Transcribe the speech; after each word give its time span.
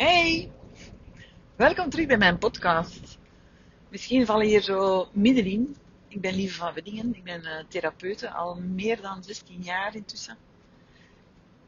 Hey, 0.00 0.50
welkom 1.56 1.90
terug 1.90 2.06
bij 2.06 2.18
mijn 2.18 2.38
podcast. 2.38 3.18
Misschien 3.88 4.26
val 4.26 4.40
je 4.40 4.48
hier 4.48 4.62
zo 4.62 5.08
middenin. 5.12 5.76
Ik 6.08 6.20
ben 6.20 6.34
Lieve 6.34 6.54
van 6.54 6.74
Weddingen, 6.74 7.14
ik 7.14 7.24
ben 7.24 7.42
uh, 7.44 7.50
therapeute 7.68 8.30
al 8.30 8.54
meer 8.54 9.00
dan 9.00 9.22
16 9.22 9.62
jaar 9.62 9.94
intussen. 9.94 10.36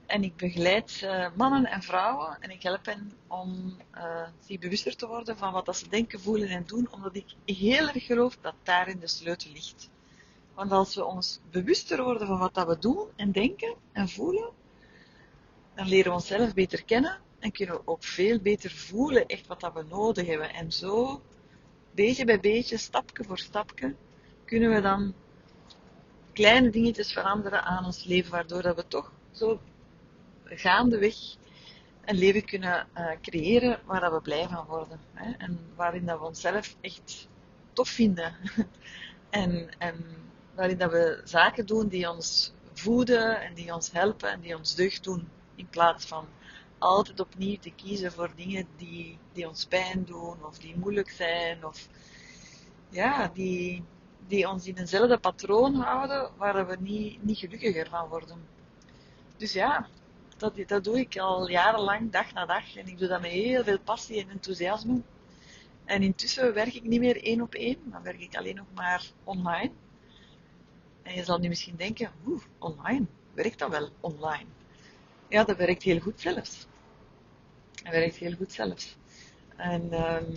En 0.06 0.24
ik 0.24 0.36
begeleid 0.36 1.00
uh, 1.04 1.26
mannen 1.36 1.64
en 1.64 1.82
vrouwen 1.82 2.36
en 2.40 2.50
ik 2.50 2.62
help 2.62 2.86
hen 2.86 3.12
om 3.26 3.76
uh, 3.94 4.26
zich 4.46 4.58
bewuster 4.58 4.96
te 4.96 5.06
worden 5.06 5.36
van 5.36 5.52
wat 5.52 5.76
ze 5.76 5.88
denken, 5.88 6.20
voelen 6.20 6.48
en 6.48 6.64
doen, 6.66 6.88
omdat 6.90 7.16
ik 7.16 7.34
heel 7.44 7.88
erg 7.88 8.06
geloof 8.06 8.36
dat 8.40 8.54
daarin 8.62 8.98
de 8.98 9.08
sleutel 9.08 9.50
ligt. 9.52 9.90
Want 10.54 10.72
als 10.72 10.94
we 10.94 11.04
ons 11.04 11.40
bewuster 11.50 12.02
worden 12.02 12.26
van 12.26 12.38
wat 12.38 12.54
dat 12.54 12.66
we 12.66 12.78
doen 12.78 13.06
en 13.16 13.32
denken 13.32 13.74
en 13.92 14.08
voelen, 14.08 14.50
dan 15.74 15.88
leren 15.88 16.10
we 16.10 16.16
onszelf 16.16 16.54
beter 16.54 16.84
kennen 16.84 17.20
en 17.42 17.52
kunnen 17.52 17.74
we 17.74 17.82
ook 17.84 18.04
veel 18.04 18.40
beter 18.40 18.70
voelen 18.70 19.26
echt 19.26 19.46
wat 19.46 19.60
dat 19.60 19.72
we 19.72 19.84
nodig 19.88 20.26
hebben. 20.26 20.54
En 20.54 20.72
zo, 20.72 21.22
beetje 21.90 22.24
bij 22.24 22.40
beetje, 22.40 22.76
stapje 22.76 23.24
voor 23.24 23.38
stapje, 23.38 23.94
kunnen 24.44 24.70
we 24.70 24.80
dan 24.80 25.14
kleine 26.32 26.70
dingetjes 26.70 27.12
veranderen 27.12 27.64
aan 27.64 27.84
ons 27.84 28.04
leven, 28.04 28.30
waardoor 28.30 28.62
dat 28.62 28.76
we 28.76 28.88
toch 28.88 29.12
zo 29.30 29.60
gaandeweg 30.44 31.14
een 32.04 32.18
leven 32.18 32.44
kunnen 32.44 32.88
uh, 32.96 33.10
creëren 33.20 33.80
waar 33.84 34.00
dat 34.00 34.12
we 34.12 34.20
blij 34.20 34.48
van 34.48 34.66
worden. 34.66 35.00
Hè? 35.12 35.32
En 35.32 35.58
waarin 35.76 36.06
dat 36.06 36.18
we 36.18 36.26
onszelf 36.26 36.76
echt 36.80 37.28
tof 37.72 37.88
vinden. 37.88 38.36
en, 39.30 39.70
en 39.78 40.04
waarin 40.54 40.78
dat 40.78 40.90
we 40.90 41.20
zaken 41.24 41.66
doen 41.66 41.88
die 41.88 42.10
ons 42.10 42.52
voeden 42.72 43.40
en 43.40 43.54
die 43.54 43.74
ons 43.74 43.92
helpen 43.92 44.30
en 44.30 44.40
die 44.40 44.56
ons 44.56 44.74
deugd 44.74 45.04
doen. 45.04 45.28
In 45.54 45.68
plaats 45.68 46.06
van 46.06 46.26
altijd 46.82 47.20
opnieuw 47.20 47.56
te 47.58 47.70
kiezen 47.70 48.12
voor 48.12 48.32
dingen 48.36 48.66
die, 48.76 49.18
die 49.32 49.48
ons 49.48 49.66
pijn 49.66 50.04
doen 50.04 50.44
of 50.44 50.58
die 50.58 50.76
moeilijk 50.76 51.10
zijn 51.10 51.66
of 51.66 51.88
ja, 52.88 53.30
die, 53.34 53.84
die 54.26 54.48
ons 54.48 54.66
in 54.66 54.76
eenzelfde 54.76 55.18
patroon 55.18 55.74
houden 55.74 56.30
waar 56.36 56.66
we 56.66 56.76
niet, 56.80 57.24
niet 57.24 57.38
gelukkiger 57.38 57.88
van 57.88 58.08
worden. 58.08 58.46
Dus 59.36 59.52
ja, 59.52 59.88
dat, 60.36 60.54
dat 60.66 60.84
doe 60.84 60.98
ik 60.98 61.18
al 61.18 61.48
jarenlang, 61.48 62.12
dag 62.12 62.32
na 62.32 62.46
dag. 62.46 62.76
En 62.76 62.86
ik 62.86 62.98
doe 62.98 63.08
dat 63.08 63.20
met 63.20 63.30
heel 63.30 63.64
veel 63.64 63.78
passie 63.78 64.22
en 64.22 64.30
enthousiasme. 64.30 65.00
En 65.84 66.02
intussen 66.02 66.54
werk 66.54 66.74
ik 66.74 66.82
niet 66.82 67.00
meer 67.00 67.22
één 67.22 67.40
op 67.40 67.54
één, 67.54 67.78
dan 67.84 68.02
werk 68.02 68.20
ik 68.20 68.36
alleen 68.36 68.56
nog 68.56 68.66
maar 68.74 69.10
online. 69.24 69.70
En 71.02 71.14
je 71.14 71.24
zal 71.24 71.38
nu 71.38 71.48
misschien 71.48 71.76
denken, 71.76 72.10
oeh, 72.26 72.42
online, 72.58 73.06
werkt 73.34 73.58
dat 73.58 73.70
wel 73.70 73.88
online? 74.00 74.46
Ja, 75.28 75.44
dat 75.44 75.56
werkt 75.56 75.82
heel 75.82 76.00
goed 76.00 76.20
zelfs. 76.20 76.66
Dat 77.82 77.92
werkt 77.92 78.16
heel 78.16 78.36
goed 78.36 78.52
zelfs. 78.52 78.96
En 79.56 79.92
um, 80.14 80.36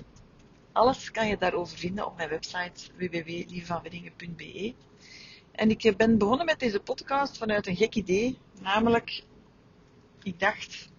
alles 0.72 1.12
kan 1.12 1.28
je 1.28 1.38
daarover 1.38 1.78
vinden 1.78 2.06
op 2.06 2.18
mijn 2.18 2.30
website 2.30 2.92
www.lievevanweddingen.be. 2.98 4.74
En 5.52 5.70
ik 5.70 5.94
ben 5.98 6.18
begonnen 6.18 6.46
met 6.46 6.60
deze 6.60 6.80
podcast 6.80 7.38
vanuit 7.38 7.68
een 7.68 7.76
gek 7.76 7.96
idee, 7.96 8.38
namelijk, 8.62 9.24
ik 10.24 10.40
dacht, 10.40 10.90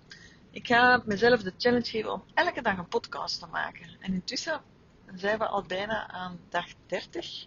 ik 0.50 0.66
ga 0.66 1.02
mezelf 1.04 1.42
de 1.42 1.52
challenge 1.58 1.90
geven 1.90 2.12
om 2.12 2.24
elke 2.34 2.62
dag 2.62 2.78
een 2.78 2.88
podcast 2.88 3.38
te 3.38 3.46
maken. 3.46 3.96
En 4.00 4.12
intussen 4.12 4.60
zijn 5.14 5.38
we 5.38 5.46
al 5.46 5.62
bijna 5.62 6.08
aan 6.08 6.40
dag 6.48 6.66
30. 6.86 7.44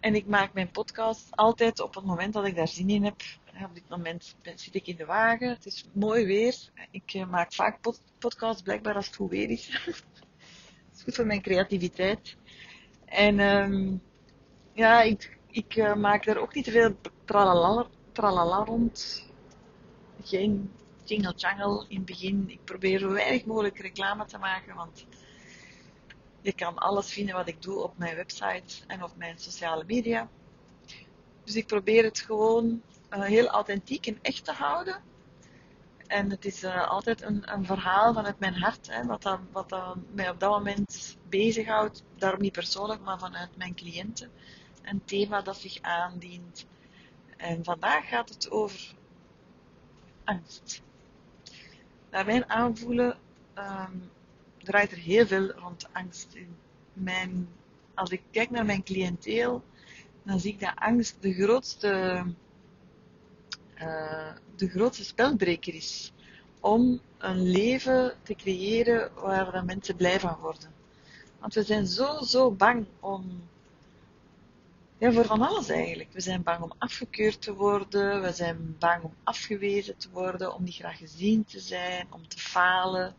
En 0.00 0.14
ik 0.14 0.26
maak 0.26 0.52
mijn 0.52 0.70
podcast 0.70 1.26
altijd 1.30 1.80
op 1.80 1.94
het 1.94 2.04
moment 2.04 2.32
dat 2.32 2.46
ik 2.46 2.56
daar 2.56 2.68
zin 2.68 2.90
in 2.90 3.04
heb. 3.04 3.20
Op 3.60 3.74
dit 3.74 3.88
moment 3.88 4.36
zit 4.54 4.74
ik 4.74 4.86
in 4.86 4.96
de 4.96 5.04
wagen. 5.04 5.48
Het 5.48 5.66
is 5.66 5.84
mooi 5.92 6.26
weer. 6.26 6.54
Ik 6.90 7.14
eh, 7.14 7.26
maak 7.26 7.52
vaak 7.52 7.80
pod 7.80 8.00
podcasts 8.18 8.62
blijkbaar 8.62 8.94
als 8.94 9.06
het 9.06 9.16
goed 9.16 9.30
weer 9.30 9.50
is. 9.50 9.68
Het 9.86 10.96
is 10.96 11.02
goed 11.02 11.14
voor 11.14 11.26
mijn 11.26 11.42
creativiteit. 11.42 12.36
En 13.04 13.40
um, 13.40 14.02
ja, 14.72 15.02
ik, 15.02 15.38
ik 15.50 15.76
uh, 15.76 15.94
maak 15.94 16.26
er 16.26 16.38
ook 16.38 16.54
niet 16.54 16.64
te 16.64 16.70
veel 16.70 16.96
tralala, 17.24 17.86
tralala 18.12 18.64
rond. 18.64 19.26
Geen 20.22 20.72
jingle 21.04 21.32
jangle 21.36 21.84
in 21.88 21.96
het 21.96 22.04
begin. 22.04 22.44
Ik 22.50 22.64
probeer 22.64 22.98
zo 22.98 23.12
weinig 23.12 23.44
mogelijk 23.44 23.78
reclame 23.78 24.24
te 24.24 24.38
maken, 24.38 24.74
want 24.74 25.06
je 26.40 26.52
kan 26.52 26.78
alles 26.78 27.12
vinden 27.12 27.34
wat 27.34 27.48
ik 27.48 27.62
doe 27.62 27.82
op 27.82 27.98
mijn 27.98 28.16
website 28.16 28.86
en 28.86 29.02
op 29.02 29.16
mijn 29.16 29.38
sociale 29.38 29.84
media. 29.86 30.28
Dus 31.44 31.56
ik 31.56 31.66
probeer 31.66 32.04
het 32.04 32.18
gewoon 32.18 32.82
heel 33.20 33.48
authentiek 33.48 34.06
en 34.06 34.18
echt 34.22 34.44
te 34.44 34.52
houden. 34.52 35.02
En 36.06 36.30
het 36.30 36.44
is 36.44 36.64
uh, 36.64 36.88
altijd 36.88 37.22
een, 37.22 37.52
een, 37.52 37.66
verhaal 37.66 38.14
vanuit 38.14 38.38
mijn 38.38 38.54
hart, 38.54 38.88
hè, 38.90 39.06
wat, 39.06 39.38
wat 39.52 39.96
mij 40.14 40.30
op 40.30 40.40
dat 40.40 40.50
moment 40.50 41.18
bezighoudt. 41.28 42.04
Daarom 42.16 42.40
niet 42.40 42.52
persoonlijk, 42.52 43.00
maar 43.00 43.18
vanuit 43.18 43.56
mijn 43.56 43.74
cliënten. 43.74 44.30
Een 44.82 45.04
thema 45.04 45.42
dat 45.42 45.56
zich 45.56 45.80
aandient. 45.80 46.66
En 47.36 47.64
vandaag 47.64 48.08
gaat 48.08 48.28
het 48.28 48.50
over 48.50 48.94
angst. 50.24 50.82
Naar 52.10 52.26
mijn 52.26 52.50
aanvoelen 52.50 53.18
um, 53.58 54.10
draait 54.58 54.92
er 54.92 54.98
heel 54.98 55.26
veel 55.26 55.50
rond 55.50 55.88
angst 55.92 56.34
in. 56.34 56.56
Mijn, 56.92 57.48
als 57.94 58.10
ik 58.10 58.22
kijk 58.30 58.50
naar 58.50 58.64
mijn 58.64 58.82
cliënteel, 58.82 59.64
dan 60.22 60.40
zie 60.40 60.52
ik 60.52 60.60
dat 60.60 60.72
angst 60.74 61.16
de 61.20 61.32
grootste, 61.34 62.24
uh, 63.82 64.32
de 64.56 64.68
grootste 64.68 65.04
spelbreker 65.04 65.74
is. 65.74 66.12
Om 66.60 67.00
een 67.18 67.42
leven 67.42 68.14
te 68.22 68.34
creëren 68.34 69.10
waar 69.14 69.64
mensen 69.64 69.96
blij 69.96 70.20
van 70.20 70.36
worden. 70.40 70.72
Want 71.38 71.54
we 71.54 71.62
zijn 71.62 71.86
zo, 71.86 72.20
zo 72.20 72.50
bang 72.50 72.86
om, 73.00 73.48
ja, 74.98 75.12
voor 75.12 75.24
van 75.24 75.42
alles 75.42 75.68
eigenlijk. 75.68 76.12
We 76.12 76.20
zijn 76.20 76.42
bang 76.42 76.62
om 76.62 76.72
afgekeurd 76.78 77.42
te 77.42 77.54
worden, 77.54 78.22
we 78.22 78.32
zijn 78.32 78.76
bang 78.78 79.02
om 79.02 79.14
afgewezen 79.22 79.96
te 79.96 80.08
worden, 80.10 80.54
om 80.54 80.64
niet 80.64 80.74
graag 80.74 80.98
gezien 80.98 81.44
te 81.44 81.60
zijn, 81.60 82.06
om 82.10 82.28
te 82.28 82.38
falen. 82.38 83.14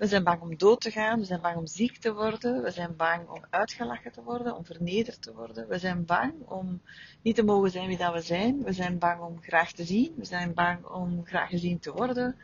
We 0.00 0.06
zijn 0.06 0.24
bang 0.24 0.40
om 0.40 0.56
dood 0.56 0.80
te 0.80 0.90
gaan, 0.90 1.18
we 1.18 1.24
zijn 1.24 1.40
bang 1.40 1.56
om 1.56 1.66
ziek 1.66 1.98
te 1.98 2.14
worden, 2.14 2.62
we 2.62 2.70
zijn 2.70 2.96
bang 2.96 3.28
om 3.28 3.44
uitgelachen 3.50 4.12
te 4.12 4.22
worden, 4.22 4.56
om 4.56 4.64
vernederd 4.64 5.22
te 5.22 5.34
worden. 5.34 5.68
We 5.68 5.78
zijn 5.78 6.04
bang 6.04 6.32
om 6.44 6.80
niet 7.22 7.34
te 7.34 7.42
mogen 7.42 7.70
zijn 7.70 7.88
wie 7.88 7.96
dat 7.96 8.12
we 8.12 8.20
zijn. 8.20 8.62
We 8.62 8.72
zijn 8.72 8.98
bang 8.98 9.20
om 9.20 9.42
graag 9.42 9.72
te 9.72 9.84
zien, 9.84 10.14
we 10.16 10.24
zijn 10.24 10.54
bang 10.54 10.84
om 10.84 11.24
graag 11.24 11.48
gezien 11.48 11.78
te 11.78 11.92
worden. 11.92 12.36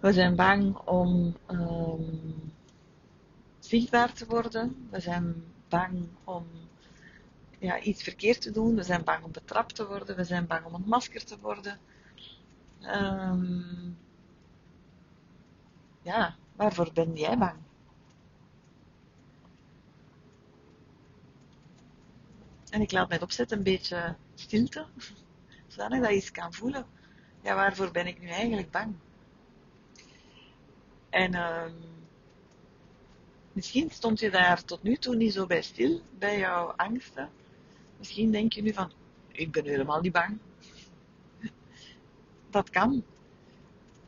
We 0.00 0.12
zijn 0.12 0.36
bang 0.36 0.76
om 0.76 1.36
um, 1.50 2.52
zichtbaar 3.58 4.12
te 4.12 4.26
worden. 4.26 4.88
We 4.90 5.00
zijn 5.00 5.44
bang 5.68 6.08
om 6.24 6.46
ja, 7.58 7.80
iets 7.80 8.02
verkeerd 8.02 8.40
te 8.40 8.50
doen. 8.50 8.74
We 8.74 8.82
zijn 8.82 9.04
bang 9.04 9.24
om 9.24 9.32
betrapt 9.32 9.74
te 9.74 9.86
worden. 9.86 10.16
We 10.16 10.24
zijn 10.24 10.46
bang 10.46 10.64
om 10.64 10.74
ontmaskerd 10.74 11.26
te 11.26 11.38
worden. 11.40 11.78
Um, 12.82 13.96
ja, 16.06 16.36
waarvoor 16.56 16.92
ben 16.92 17.16
jij 17.16 17.38
bang? 17.38 17.56
En 22.70 22.80
ik 22.80 22.92
laat 22.92 23.08
mijn 23.08 23.22
opzet 23.22 23.50
een 23.50 23.62
beetje 23.62 24.16
stilte, 24.34 24.86
zodat 25.66 25.92
ik 25.92 26.04
eens 26.04 26.30
kan 26.30 26.52
voelen. 26.52 26.86
Ja, 27.42 27.54
waarvoor 27.54 27.90
ben 27.90 28.06
ik 28.06 28.20
nu 28.20 28.28
eigenlijk 28.28 28.70
bang? 28.70 28.94
En 31.10 31.34
uh, 31.34 31.64
misschien 33.52 33.90
stond 33.90 34.20
je 34.20 34.30
daar 34.30 34.64
tot 34.64 34.82
nu 34.82 34.96
toe 34.96 35.16
niet 35.16 35.32
zo 35.32 35.46
bij 35.46 35.62
stil, 35.62 36.00
bij 36.18 36.38
jouw 36.38 36.66
angsten. 36.66 37.30
Misschien 37.98 38.30
denk 38.30 38.52
je 38.52 38.62
nu 38.62 38.72
van, 38.72 38.92
ik 39.28 39.52
ben 39.52 39.64
helemaal 39.64 40.00
niet 40.00 40.12
bang. 40.12 40.38
Dat 42.50 42.70
kan. 42.70 43.04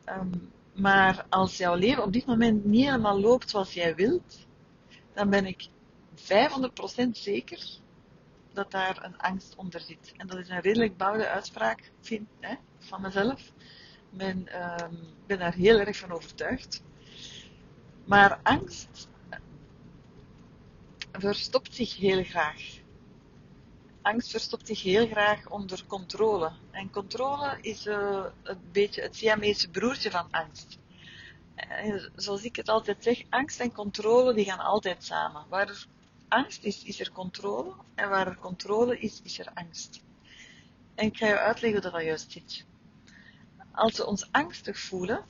Um, 0.05 0.51
maar 0.79 1.25
als 1.29 1.57
jouw 1.57 1.75
leven 1.75 2.03
op 2.03 2.13
dit 2.13 2.25
moment 2.25 2.65
niet 2.65 2.85
helemaal 2.85 3.19
loopt 3.19 3.49
zoals 3.49 3.73
jij 3.73 3.95
wilt, 3.95 4.47
dan 5.13 5.29
ben 5.29 5.45
ik 5.45 5.67
500% 6.15 6.21
zeker 7.11 7.79
dat 8.53 8.71
daar 8.71 9.03
een 9.03 9.17
angst 9.17 9.55
onder 9.55 9.81
zit. 9.81 10.13
En 10.17 10.27
dat 10.27 10.37
is 10.37 10.49
een 10.49 10.61
redelijk 10.61 10.97
bouwde 10.97 11.27
uitspraak 11.27 11.91
vind, 12.01 12.27
hè, 12.39 12.55
van 12.79 13.01
mezelf. 13.01 13.51
Ik 14.17 14.21
um, 14.21 14.47
ben 15.27 15.39
daar 15.39 15.53
heel 15.53 15.79
erg 15.79 15.97
van 15.97 16.11
overtuigd. 16.11 16.83
Maar 18.05 18.39
angst 18.43 19.09
verstopt 21.11 21.75
zich 21.75 21.97
heel 21.97 22.23
graag 22.23 22.78
angst 24.01 24.31
verstopt 24.31 24.67
zich 24.67 24.81
heel 24.81 25.07
graag 25.07 25.49
onder 25.49 25.83
controle. 25.87 26.51
En 26.71 26.89
controle 26.89 27.57
is 27.61 27.85
uh, 27.85 28.25
een 28.43 28.59
beetje 28.71 29.01
het 29.01 29.15
Siamese 29.15 29.69
broertje 29.69 30.11
van 30.11 30.27
angst. 30.31 30.77
En 31.55 32.11
zoals 32.15 32.43
ik 32.43 32.55
het 32.55 32.69
altijd 32.69 33.03
zeg, 33.03 33.23
angst 33.29 33.59
en 33.59 33.71
controle 33.71 34.33
die 34.33 34.45
gaan 34.45 34.59
altijd 34.59 35.03
samen. 35.03 35.45
Waar 35.49 35.67
er 35.67 35.85
angst 36.27 36.63
is, 36.63 36.83
is 36.83 36.99
er 36.99 37.11
controle. 37.11 37.73
En 37.95 38.09
waar 38.09 38.27
er 38.27 38.37
controle 38.37 38.99
is, 38.99 39.19
is 39.23 39.39
er 39.39 39.51
angst. 39.53 40.01
En 40.95 41.05
ik 41.05 41.17
ga 41.17 41.27
je 41.27 41.39
uitleggen 41.39 41.81
hoe 41.81 41.91
dat, 41.91 42.01
juist 42.01 42.31
zit. 42.31 42.65
als 43.71 43.97
we 43.97 44.05
ons 44.05 44.27
angstig 44.31 44.79
voelen, 44.79 45.25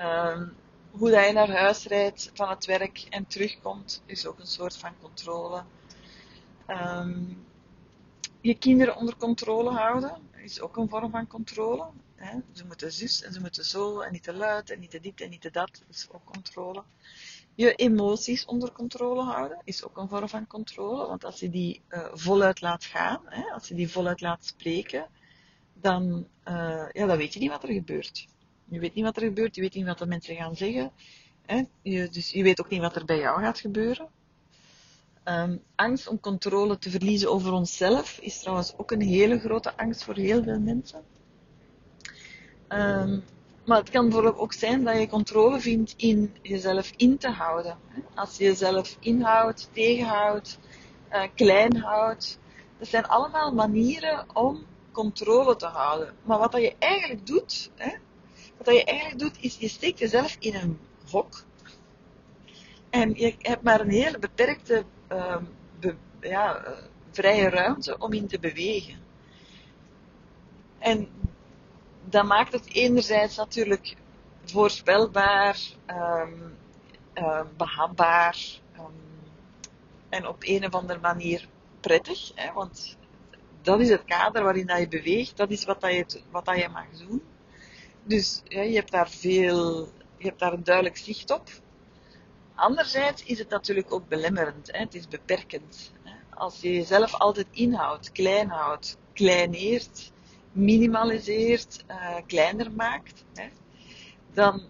Um, 0.00 0.56
hoe 0.90 1.10
dat 1.10 1.26
je 1.26 1.32
naar 1.32 1.50
huis 1.50 1.86
rijdt 1.86 2.30
van 2.34 2.48
het 2.48 2.64
werk 2.64 3.06
en 3.10 3.26
terugkomt, 3.26 4.02
is 4.06 4.26
ook 4.26 4.38
een 4.38 4.46
soort 4.46 4.76
van 4.76 4.92
controle. 5.00 5.62
Um, 6.68 7.46
je 8.40 8.54
kinderen 8.54 8.96
onder 8.96 9.16
controle 9.16 9.70
houden, 9.70 10.12
is 10.34 10.60
ook 10.60 10.76
een 10.76 10.88
vorm 10.88 11.10
van 11.10 11.26
controle. 11.26 11.86
Hè. 12.16 12.38
Ze 12.52 12.66
moeten 12.66 12.92
zus 12.92 13.22
en 13.22 13.32
ze 13.32 13.40
moeten 13.40 13.64
zo 13.64 14.00
en 14.00 14.12
niet 14.12 14.22
te 14.22 14.32
luid 14.32 14.70
en 14.70 14.78
niet 14.80 14.90
te 14.90 15.00
dit 15.00 15.20
en 15.20 15.30
niet 15.30 15.40
te 15.40 15.50
dat. 15.50 15.70
Dat 15.86 15.96
is 15.96 16.08
ook 16.10 16.24
controle. 16.24 16.82
Je 17.54 17.74
emoties 17.74 18.44
onder 18.44 18.72
controle 18.72 19.22
houden 19.22 19.60
is 19.64 19.84
ook 19.84 19.96
een 19.96 20.08
vorm 20.08 20.28
van 20.28 20.46
controle. 20.46 21.06
Want 21.06 21.24
als 21.24 21.40
je 21.40 21.50
die 21.50 21.82
uh, 21.88 22.06
voluit 22.12 22.60
laat 22.60 22.84
gaan, 22.84 23.20
hè, 23.24 23.42
als 23.52 23.68
je 23.68 23.74
die 23.74 23.90
voluit 23.90 24.20
laat 24.20 24.44
spreken, 24.44 25.06
dan, 25.74 26.28
uh, 26.48 26.88
ja, 26.92 27.06
dan 27.06 27.16
weet 27.16 27.34
je 27.34 27.40
niet 27.40 27.50
wat 27.50 27.62
er 27.62 27.72
gebeurt. 27.72 28.26
Je 28.68 28.78
weet 28.78 28.94
niet 28.94 29.04
wat 29.04 29.16
er 29.16 29.22
gebeurt, 29.22 29.54
je 29.54 29.60
weet 29.60 29.74
niet 29.74 29.86
wat 29.86 29.98
de 29.98 30.06
mensen 30.06 30.36
gaan 30.36 30.56
zeggen. 30.56 30.92
Hè. 31.46 31.62
Je, 31.82 32.08
dus 32.08 32.30
je 32.30 32.42
weet 32.42 32.60
ook 32.60 32.70
niet 32.70 32.80
wat 32.80 32.96
er 32.96 33.04
bij 33.04 33.18
jou 33.18 33.40
gaat 33.40 33.58
gebeuren. 33.58 34.08
Um, 35.24 35.62
angst 35.74 36.06
om 36.06 36.20
controle 36.20 36.78
te 36.78 36.90
verliezen 36.90 37.30
over 37.30 37.52
onszelf 37.52 38.18
is 38.18 38.40
trouwens 38.40 38.74
ook 38.76 38.90
een 38.90 39.00
hele 39.00 39.38
grote 39.38 39.76
angst 39.76 40.04
voor 40.04 40.14
heel 40.14 40.42
veel 40.42 40.60
mensen. 40.60 41.04
Um, 42.68 43.24
maar 43.64 43.78
het 43.78 43.90
kan 43.90 44.04
bijvoorbeeld 44.04 44.38
ook 44.38 44.52
zijn 44.52 44.84
dat 44.84 44.98
je 44.98 45.08
controle 45.08 45.60
vindt 45.60 45.94
in 45.96 46.34
jezelf 46.42 46.92
in 46.96 47.18
te 47.18 47.30
houden. 47.30 47.78
Als 48.14 48.36
je 48.36 48.44
jezelf 48.44 48.96
inhoudt, 49.00 49.68
tegenhoudt, 49.72 50.58
uh, 51.12 51.22
klein 51.34 51.76
houdt. 51.76 52.38
Dat 52.78 52.88
zijn 52.88 53.06
allemaal 53.06 53.52
manieren 53.52 54.26
om 54.32 54.66
controle 54.92 55.56
te 55.56 55.66
houden. 55.66 56.14
Maar 56.22 56.38
wat 56.38 56.52
dat 56.52 56.60
je 56.60 56.74
eigenlijk 56.78 57.26
doet, 57.26 57.70
hè, 57.74 57.90
wat 58.56 58.66
dat 58.66 58.74
je 58.74 58.84
eigenlijk 58.84 59.18
doet, 59.18 59.36
is 59.40 59.56
je 59.56 59.68
steekt 59.68 59.98
jezelf 59.98 60.36
in 60.38 60.54
een 60.54 60.78
hok. 61.10 61.44
En 62.90 63.14
je 63.14 63.34
hebt 63.38 63.62
maar 63.62 63.80
een 63.80 63.90
hele 63.90 64.18
beperkte 64.18 64.84
be, 65.80 65.94
ja, 66.20 66.66
uh, 66.66 66.72
vrije 67.10 67.48
ruimte 67.48 67.98
om 67.98 68.12
in 68.12 68.26
te 68.26 68.38
bewegen. 68.38 68.98
En 70.78 71.08
dat 72.08 72.24
maakt 72.24 72.52
het 72.52 72.72
enerzijds 72.72 73.36
natuurlijk 73.36 73.96
voorspelbaar, 74.44 75.58
um, 75.86 76.56
behapbaar 77.56 78.36
um, 78.78 78.92
en 80.08 80.26
op 80.26 80.36
een 80.40 80.64
of 80.64 80.74
andere 80.74 81.00
manier 81.00 81.48
prettig. 81.80 82.32
Hè, 82.34 82.52
want 82.52 82.96
dat 83.62 83.80
is 83.80 83.88
het 83.88 84.04
kader 84.04 84.42
waarin 84.42 84.66
dat 84.66 84.78
je 84.78 84.88
beweegt, 84.88 85.36
dat 85.36 85.50
is 85.50 85.64
wat, 85.64 85.80
dat 85.80 85.92
je, 85.92 86.20
wat 86.30 86.44
dat 86.44 86.58
je 86.58 86.68
mag 86.68 86.86
doen. 87.08 87.22
Dus 88.02 88.42
je 88.48 88.74
hebt 88.74 88.90
daar 88.90 89.10
veel, 89.10 89.88
je 90.16 90.26
hebt 90.26 90.38
daar 90.38 90.52
een 90.52 90.64
duidelijk 90.64 90.96
zicht 90.96 91.30
op. 91.30 91.48
Anderzijds 92.54 93.22
is 93.24 93.38
het 93.38 93.48
natuurlijk 93.48 93.92
ook 93.92 94.08
belemmerend, 94.08 94.72
hè? 94.72 94.78
het 94.78 94.94
is 94.94 95.08
beperkend. 95.08 95.92
Hè? 96.02 96.12
Als 96.34 96.60
je 96.60 96.72
jezelf 96.72 97.14
altijd 97.14 97.46
inhoudt, 97.50 98.12
klein 98.12 98.48
houdt, 98.48 98.96
kleineert, 99.12 100.12
minimaliseert, 100.56 101.84
uh, 101.88 102.16
kleiner 102.26 102.72
maakt, 102.72 103.24
hè? 103.34 103.48
Dan, 104.32 104.62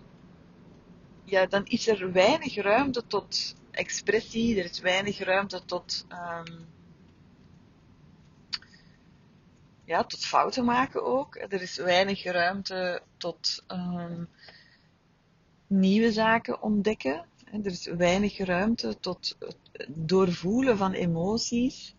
ja, 1.25 1.47
dan 1.47 1.65
is 1.65 1.89
er 1.89 2.13
weinig 2.13 2.57
ruimte 2.57 3.07
tot 3.07 3.55
expressie, 3.71 4.59
er 4.59 4.65
is 4.65 4.81
weinig 4.81 5.19
ruimte 5.19 5.65
tot, 5.65 6.07
um, 6.09 6.67
ja, 9.85 10.05
tot 10.05 10.25
fouten 10.25 10.65
maken 10.65 11.05
ook. 11.05 11.35
Er 11.37 11.63
is 11.63 11.77
weinig 11.77 12.25
ruimte 12.25 13.03
tot 13.17 13.65
um, 13.69 14.29
nieuwe 15.67 16.13
zaken 16.13 16.63
ontdekken. 16.63 17.25
Er 17.53 17.67
is 17.67 17.87
weinig 17.87 18.39
ruimte 18.39 18.97
tot 19.01 19.37
het 19.39 19.87
doorvoelen 19.89 20.77
van 20.77 20.93
emoties. 20.93 21.95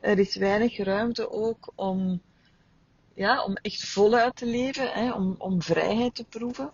Er 0.00 0.18
is 0.18 0.36
weinig 0.36 0.76
ruimte 0.76 1.30
ook 1.30 1.72
om, 1.74 2.22
ja, 3.14 3.44
om 3.44 3.56
echt 3.56 3.88
voluit 3.88 4.36
te 4.36 4.46
leven, 4.46 4.92
hè, 4.92 5.12
om, 5.12 5.34
om 5.38 5.62
vrijheid 5.62 6.14
te 6.14 6.24
proeven. 6.24 6.72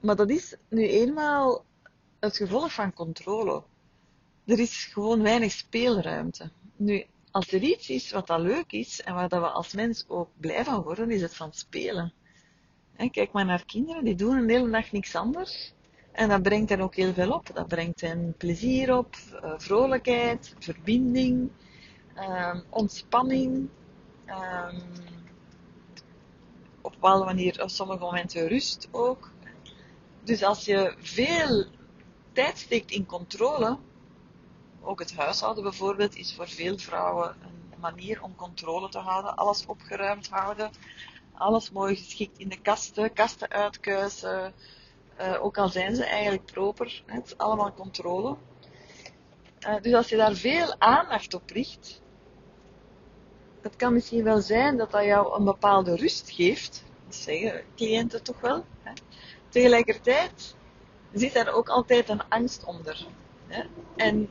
Maar 0.00 0.16
dat 0.16 0.30
is 0.30 0.56
nu 0.68 0.88
eenmaal 0.88 1.64
het 2.20 2.36
gevolg 2.36 2.72
van 2.72 2.92
controle. 2.92 3.62
Er 4.46 4.58
is 4.58 4.84
gewoon 4.84 5.22
weinig 5.22 5.52
speelruimte. 5.52 6.50
Nu, 6.76 7.04
als 7.30 7.52
er 7.52 7.62
iets 7.62 7.88
is 7.88 8.10
wat 8.10 8.26
dat 8.26 8.40
leuk 8.40 8.72
is 8.72 9.02
en 9.02 9.14
waar 9.14 9.28
dat 9.28 9.40
we 9.40 9.48
als 9.48 9.72
mens 9.72 10.04
ook 10.08 10.28
blij 10.36 10.64
van 10.64 10.82
worden, 10.82 11.10
is 11.10 11.22
het 11.22 11.34
van 11.34 11.52
spelen. 11.52 12.12
kijk 13.10 13.32
maar 13.32 13.44
naar 13.44 13.64
kinderen, 13.64 14.04
die 14.04 14.14
doen 14.14 14.36
een 14.36 14.48
hele 14.48 14.70
dag 14.70 14.92
niks 14.92 15.14
anders. 15.14 15.72
En 16.12 16.28
dat 16.28 16.42
brengt 16.42 16.70
hen 16.70 16.80
ook 16.80 16.94
heel 16.94 17.12
veel 17.12 17.32
op. 17.32 17.50
Dat 17.54 17.68
brengt 17.68 18.00
hen 18.00 18.34
plezier 18.38 18.96
op, 18.96 19.16
uh, 19.32 19.52
vrolijkheid, 19.56 20.54
verbinding, 20.58 21.50
um, 22.16 22.62
ontspanning. 22.70 23.68
Um, 24.26 24.82
op 26.84 26.92
bepaalde 26.92 27.24
manier, 27.24 27.62
op 27.62 27.68
sommige 27.68 27.98
momenten 27.98 28.48
rust 28.48 28.88
ook. 28.90 29.30
Dus 30.22 30.42
als 30.42 30.64
je 30.64 30.94
veel 30.98 31.64
tijd 32.32 32.58
steekt 32.58 32.90
in 32.90 33.06
controle, 33.06 33.78
ook 34.82 34.98
het 34.98 35.16
huishouden 35.16 35.62
bijvoorbeeld, 35.62 36.16
is 36.16 36.34
voor 36.34 36.48
veel 36.48 36.78
vrouwen 36.78 37.36
een 37.42 37.80
manier 37.80 38.22
om 38.22 38.34
controle 38.34 38.88
te 38.88 38.98
houden. 38.98 39.36
Alles 39.36 39.66
opgeruimd 39.66 40.28
houden, 40.28 40.70
alles 41.34 41.70
mooi 41.70 41.96
geschikt 41.96 42.38
in 42.38 42.48
de 42.48 42.60
kasten, 42.60 43.12
kasten 43.12 43.50
uitkuisen 43.50 44.54
uh, 45.20 45.44
ook 45.44 45.58
al 45.58 45.68
zijn 45.68 45.94
ze 45.94 46.04
eigenlijk 46.04 46.44
proper, 46.44 47.02
het 47.06 47.26
is 47.26 47.38
allemaal 47.38 47.72
controle. 47.72 48.36
Uh, 49.66 49.80
dus 49.80 49.92
als 49.92 50.08
je 50.08 50.16
daar 50.16 50.34
veel 50.34 50.80
aandacht 50.80 51.34
op 51.34 51.50
richt, 51.50 52.02
het 53.64 53.76
kan 53.76 53.92
misschien 53.92 54.24
wel 54.24 54.40
zijn 54.40 54.76
dat 54.76 54.90
dat 54.90 55.04
jou 55.04 55.36
een 55.36 55.44
bepaalde 55.44 55.96
rust 55.96 56.30
geeft. 56.30 56.84
Dat 57.06 57.14
zeggen 57.14 57.62
cliënten 57.76 58.22
toch 58.22 58.40
wel. 58.40 58.64
Hè? 58.82 58.92
Tegelijkertijd 59.48 60.54
zit 61.12 61.32
daar 61.32 61.52
ook 61.52 61.68
altijd 61.68 62.08
een 62.08 62.28
angst 62.28 62.64
onder. 62.64 63.06
Hè? 63.46 63.62
En 63.96 64.30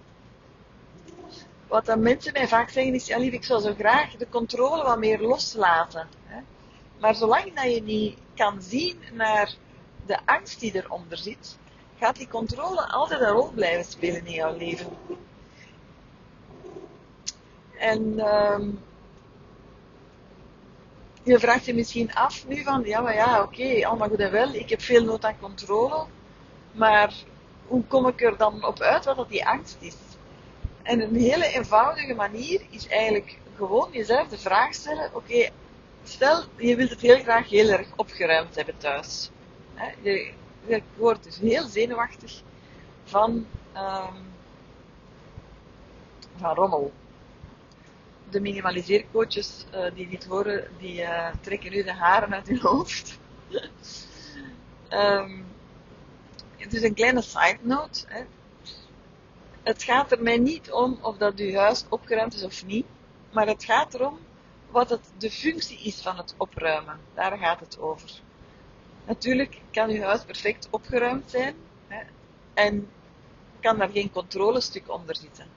wat 1.68 1.86
dan 1.86 2.02
mensen 2.02 2.34
mij 2.34 2.48
vaak 2.48 2.70
zeggen 2.70 2.94
is, 2.94 3.08
ja 3.08 3.18
lief, 3.18 3.34
ik 3.34 3.44
zou 3.44 3.62
zo 3.62 3.74
graag 3.74 4.16
de 4.16 4.30
controle 4.30 4.84
wat 4.84 4.98
meer 4.98 5.20
loslaten. 5.20 6.08
Hè? 6.26 6.40
Maar 7.00 7.16
zolang 7.16 7.54
dat 7.54 7.74
je 7.74 7.82
niet 7.82 8.18
kan 8.36 8.62
zien 8.62 9.00
naar 9.14 9.56
de 10.06 10.18
angst 10.26 10.60
die 10.60 10.76
eronder 10.76 11.18
zit, 11.18 11.58
gaat 12.00 12.16
die 12.16 12.28
controle 12.28 12.88
altijd 12.88 13.22
een 13.22 13.28
rol 13.28 13.52
blijven 13.52 13.86
spelen 13.86 14.26
in 14.26 14.34
jouw 14.34 14.58
leven. 14.58 14.90
En 17.78 18.20
um, 18.36 18.80
je 21.24 21.40
vraagt 21.40 21.66
je 21.66 21.74
misschien 21.74 22.14
af 22.14 22.48
nu 22.48 22.64
van, 22.64 22.84
ja 22.86 23.02
maar 23.02 23.16
ja, 23.16 23.42
oké, 23.42 23.86
allemaal 23.86 24.10
goed 24.10 24.20
en 24.20 24.32
wel, 24.32 24.54
ik 24.54 24.70
heb 24.70 24.82
veel 24.82 25.04
nood 25.04 25.26
aan 25.26 25.40
controle, 25.40 26.06
maar 26.72 27.14
hoe 27.68 27.84
kom 27.84 28.08
ik 28.08 28.22
er 28.22 28.38
dan 28.38 28.66
op 28.66 28.80
uit 28.80 29.06
wat 29.06 29.16
dat 29.16 29.30
die 29.30 29.48
angst 29.48 29.78
is? 29.80 29.96
En 30.82 31.02
een 31.02 31.16
hele 31.16 31.48
eenvoudige 31.48 32.14
manier 32.14 32.62
is 32.70 32.88
eigenlijk 32.88 33.38
gewoon 33.56 33.90
jezelf 33.92 34.28
de 34.28 34.38
vraag 34.38 34.74
stellen, 34.74 35.10
oké, 35.14 35.50
stel 36.04 36.44
je 36.56 36.76
wilt 36.76 36.90
het 36.90 37.02
heel 37.02 37.20
graag 37.20 37.50
heel 37.50 37.70
erg 37.70 37.88
opgeruimd 37.96 38.56
hebben 38.56 38.78
thuis. 38.78 39.32
Je, 40.02 40.32
je 40.66 40.82
wordt 40.96 41.24
dus 41.24 41.40
heel 41.40 41.68
zenuwachtig 41.68 42.42
van, 43.04 43.46
um, 43.76 44.34
van 46.38 46.56
rommel 46.56 46.92
de 48.30 48.40
minimaliseercoaches 48.40 49.66
uh, 49.74 49.86
die 49.94 50.10
dit 50.10 50.26
horen, 50.26 50.68
die 50.78 51.02
uh, 51.02 51.28
trekken 51.42 51.72
nu 51.72 51.84
de 51.84 51.94
haren 51.94 52.34
uit 52.34 52.48
hun 52.48 52.60
hoofd. 52.60 53.20
um, 54.90 55.46
het 56.64 56.74
is 56.74 56.84
een 56.84 56.94
kleine 56.94 57.22
side 57.22 57.58
note. 57.62 58.06
Hè. 58.08 58.24
Het 59.64 59.84
gaat 59.84 60.12
er 60.12 60.24
mij 60.24 60.38
niet 60.38 60.72
om 60.72 60.98
of 61.02 61.18
dat 61.18 61.40
uw 61.40 61.54
huis 61.54 61.86
opgeruimd 61.90 62.34
is 62.34 62.44
of 62.44 62.66
niet, 62.66 62.86
maar 63.32 63.48
het 63.48 63.64
gaat 63.64 63.94
erom 63.94 64.20
wat 64.70 64.90
het, 64.90 65.12
de 65.18 65.32
functie 65.32 65.80
is 65.80 66.02
van 66.02 66.18
het 66.18 66.34
opruimen. 66.38 67.00
Daar 67.14 67.38
gaat 67.38 67.60
het 67.60 67.80
over. 67.80 68.10
Natuurlijk 69.06 69.62
kan 69.72 69.90
uw 69.90 70.02
huis 70.02 70.24
perfect 70.24 70.68
opgeruimd 70.70 71.32
zijn 71.32 71.56
hè, 71.88 72.02
en 72.54 72.90
kan 73.60 73.78
daar 73.78 73.90
geen 73.90 74.12
controlestuk 74.12 74.90
onder 74.90 75.16
zitten. 75.16 75.48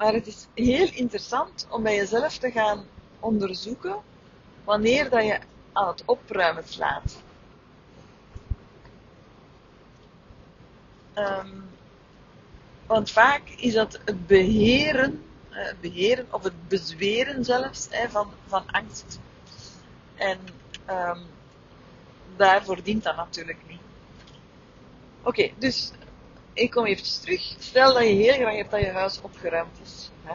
Maar 0.00 0.12
het 0.12 0.26
is 0.26 0.46
heel 0.54 0.90
interessant 0.92 1.66
om 1.70 1.82
bij 1.82 1.96
jezelf 1.96 2.38
te 2.38 2.50
gaan 2.50 2.84
onderzoeken 3.18 3.96
wanneer 4.64 5.10
dat 5.10 5.24
je 5.24 5.38
aan 5.72 5.88
het 5.88 6.02
opruimen 6.04 6.64
slaat. 6.66 7.22
Um, 11.14 11.70
want 12.86 13.10
vaak 13.10 13.48
is 13.48 13.72
dat 13.72 14.00
het 14.04 14.26
beheren, 14.26 15.24
het 15.48 15.80
beheren 15.80 16.26
of 16.30 16.42
het 16.42 16.68
bezweren 16.68 17.44
zelfs 17.44 17.88
van, 18.08 18.30
van 18.46 18.70
angst. 18.70 19.18
En 20.14 20.38
um, 20.90 21.22
daarvoor 22.36 22.82
dient 22.82 23.02
dat 23.02 23.16
natuurlijk 23.16 23.58
niet. 23.66 23.80
Oké, 25.22 25.50
dus 25.58 25.92
ik 26.60 26.70
kom 26.70 26.86
even 26.86 27.20
terug. 27.20 27.54
Stel 27.58 27.94
dat 27.94 28.02
je 28.02 28.08
heel 28.08 28.32
graag 28.32 28.54
hebt 28.54 28.70
dat 28.70 28.80
je 28.80 28.90
huis 28.90 29.20
opgeruimd 29.20 29.78
is. 29.82 30.10
Hè? 30.24 30.34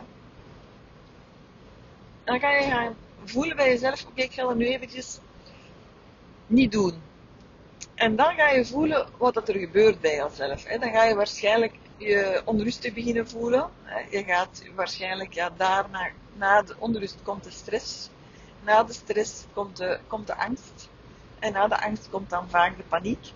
Dan 2.23 2.39
ga 2.39 2.51
je 2.51 2.67
gaan 2.67 2.95
voelen 3.23 3.55
bij 3.55 3.67
jezelf, 3.67 4.05
oké, 4.05 4.21
ik 4.21 4.33
ga 4.33 4.43
dat 4.43 4.55
nu 4.55 4.67
eventjes 4.67 5.19
niet 6.47 6.71
doen. 6.71 7.01
En 7.95 8.15
dan 8.15 8.35
ga 8.35 8.49
je 8.49 8.65
voelen 8.65 9.07
wat 9.17 9.33
dat 9.33 9.49
er 9.49 9.59
gebeurt 9.59 10.01
bij 10.01 10.15
jezelf. 10.15 10.63
Dan 10.63 10.91
ga 10.91 11.03
je 11.03 11.15
waarschijnlijk 11.15 11.73
je 11.97 12.41
onrustig 12.45 12.93
beginnen 12.93 13.29
voelen. 13.29 13.69
Hè? 13.83 14.17
Je 14.17 14.23
gaat 14.23 14.63
waarschijnlijk, 14.75 15.33
ja, 15.33 15.49
daarna, 15.57 16.09
na 16.33 16.61
de 16.61 16.75
onrust 16.79 17.17
komt 17.23 17.43
de 17.43 17.51
stress. 17.51 18.09
Na 18.63 18.83
de 18.83 18.93
stress 18.93 19.45
komt 19.53 19.77
de, 19.77 19.99
komt 20.07 20.27
de 20.27 20.35
angst. 20.35 20.89
En 21.39 21.53
na 21.53 21.67
de 21.67 21.81
angst 21.81 22.09
komt 22.09 22.29
dan 22.29 22.49
vaak 22.49 22.77
de 22.77 22.83
paniek. 22.83 23.31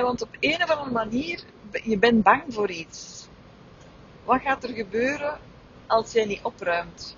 Want 0.00 0.22
op 0.22 0.36
een 0.40 0.62
of 0.62 0.70
andere 0.70 0.90
manier, 0.90 1.42
je 1.82 1.98
bent 1.98 2.22
bang 2.22 2.42
voor 2.48 2.70
iets. 2.70 3.28
Wat 4.24 4.40
gaat 4.40 4.64
er 4.64 4.74
gebeuren 4.74 5.38
als 5.86 6.12
jij 6.12 6.24
niet 6.24 6.42
opruimt? 6.42 7.16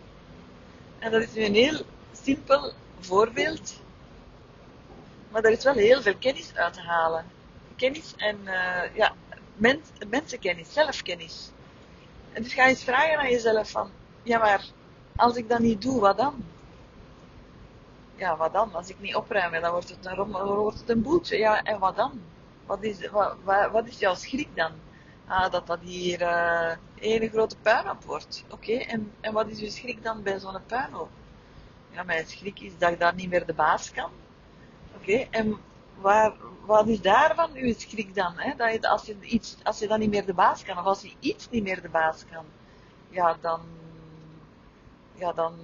En 0.98 1.10
dat 1.10 1.22
is 1.22 1.32
nu 1.32 1.44
een 1.44 1.54
heel 1.54 1.80
simpel 2.12 2.72
voorbeeld. 3.00 3.82
Maar 5.30 5.42
daar 5.42 5.52
is 5.52 5.64
wel 5.64 5.74
heel 5.74 6.02
veel 6.02 6.16
kennis 6.16 6.54
uit 6.54 6.72
te 6.72 6.80
halen. 6.80 7.24
Kennis 7.76 8.14
en 8.16 8.38
uh, 8.44 8.94
ja, 8.94 9.14
mens, 9.56 9.88
mensenkennis, 10.08 10.72
zelfkennis. 10.72 11.50
En 12.32 12.42
dus 12.42 12.54
ga 12.54 12.66
eens 12.66 12.84
vragen 12.84 13.18
aan 13.18 13.30
jezelf 13.30 13.70
van, 13.70 13.90
ja 14.22 14.38
maar, 14.38 14.66
als 15.16 15.36
ik 15.36 15.48
dat 15.48 15.58
niet 15.58 15.82
doe, 15.82 16.00
wat 16.00 16.16
dan? 16.16 16.44
Ja, 18.16 18.36
wat 18.36 18.52
dan? 18.52 18.74
Als 18.74 18.88
ik 18.88 19.00
niet 19.00 19.14
opruim, 19.14 19.60
dan 19.60 19.70
wordt 19.70 19.88
het 19.88 20.06
een, 20.06 20.32
wordt 20.32 20.78
het 20.78 20.88
een 20.88 21.02
boeltje. 21.02 21.38
Ja, 21.38 21.62
en 21.62 21.78
wat 21.78 21.96
dan? 21.96 22.20
Wat 22.66 22.82
is, 22.82 23.10
wat, 23.10 23.36
wat 23.72 23.86
is 23.86 23.98
jouw 23.98 24.14
schrik 24.14 24.48
dan? 24.54 24.72
Ah, 25.26 25.50
dat 25.50 25.66
dat 25.66 25.80
hier 25.80 26.20
uh, 26.20 26.70
één 26.94 27.28
grote 27.28 27.56
puinhoop 27.62 28.04
wordt. 28.04 28.44
Oké, 28.50 28.72
en, 28.72 29.12
en 29.20 29.32
wat 29.32 29.48
is 29.48 29.60
uw 29.60 29.70
schrik 29.70 30.02
dan 30.02 30.22
bij 30.22 30.38
zo'n 30.38 30.66
puinhoop? 30.66 31.08
Ja, 31.90 32.02
mijn 32.02 32.26
schrik 32.26 32.60
is 32.60 32.78
dat 32.78 32.92
ik 32.92 32.98
daar 32.98 33.14
niet 33.14 33.28
meer 33.28 33.46
de 33.46 33.54
baas 33.54 33.92
kan. 33.92 34.10
Oké, 34.96 35.26
en 35.30 35.56
waar, 35.94 36.32
wat 36.64 36.86
is 36.86 37.00
daarvan 37.00 37.50
uw 37.54 37.74
schrik 37.76 38.14
dan? 38.14 38.32
Hè? 38.36 38.54
Dat 38.56 38.72
je, 38.72 38.88
als, 38.88 39.06
je 39.06 39.16
iets, 39.20 39.56
als 39.62 39.78
je 39.78 39.88
dan 39.88 39.98
niet 39.98 40.10
meer 40.10 40.26
de 40.26 40.34
baas 40.34 40.62
kan, 40.62 40.78
of 40.78 40.84
als 40.84 41.02
je 41.02 41.12
iets 41.20 41.50
niet 41.50 41.62
meer 41.62 41.82
de 41.82 41.88
baas 41.88 42.24
kan, 42.30 42.44
ja, 43.08 43.36
dan, 43.40 43.60
ja, 45.14 45.32
dan 45.32 45.54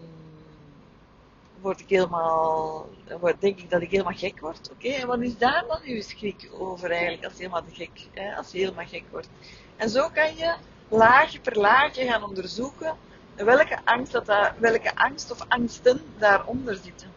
word 1.61 1.81
ik 1.81 1.89
helemaal, 1.89 2.89
word, 3.21 3.41
denk 3.41 3.59
ik 3.59 3.71
dat 3.71 3.83
ik 3.83 3.91
helemaal 3.91 4.13
gek 4.13 4.41
word. 4.41 4.71
Oké, 4.73 4.89
en 4.89 5.07
wat 5.07 5.21
is 5.21 5.39
daar 5.39 5.65
dan 5.69 5.81
uw 5.85 6.03
schrik 6.03 6.49
over 6.53 6.91
eigenlijk, 6.91 7.25
als 7.25 7.33
je 7.33 7.43
helemaal 7.43 7.65
gek, 7.73 8.07
hè, 8.13 8.37
als 8.37 8.51
je 8.51 8.59
helemaal 8.59 8.87
gek 8.87 9.05
wordt. 9.11 9.29
En 9.77 9.91
zo 9.91 10.09
kan 10.09 10.37
je 10.37 10.55
laagje 10.89 11.41
per 11.41 11.59
laagje 11.59 12.07
gaan 12.07 12.23
onderzoeken 12.23 12.97
welke 13.45 13.79
angst, 13.85 14.13
dat 14.13 14.27
daar, 14.27 14.55
welke 14.59 14.97
angst 14.97 15.31
of 15.31 15.45
angsten 15.49 16.01
daaronder 16.19 16.75
zitten. 16.75 17.09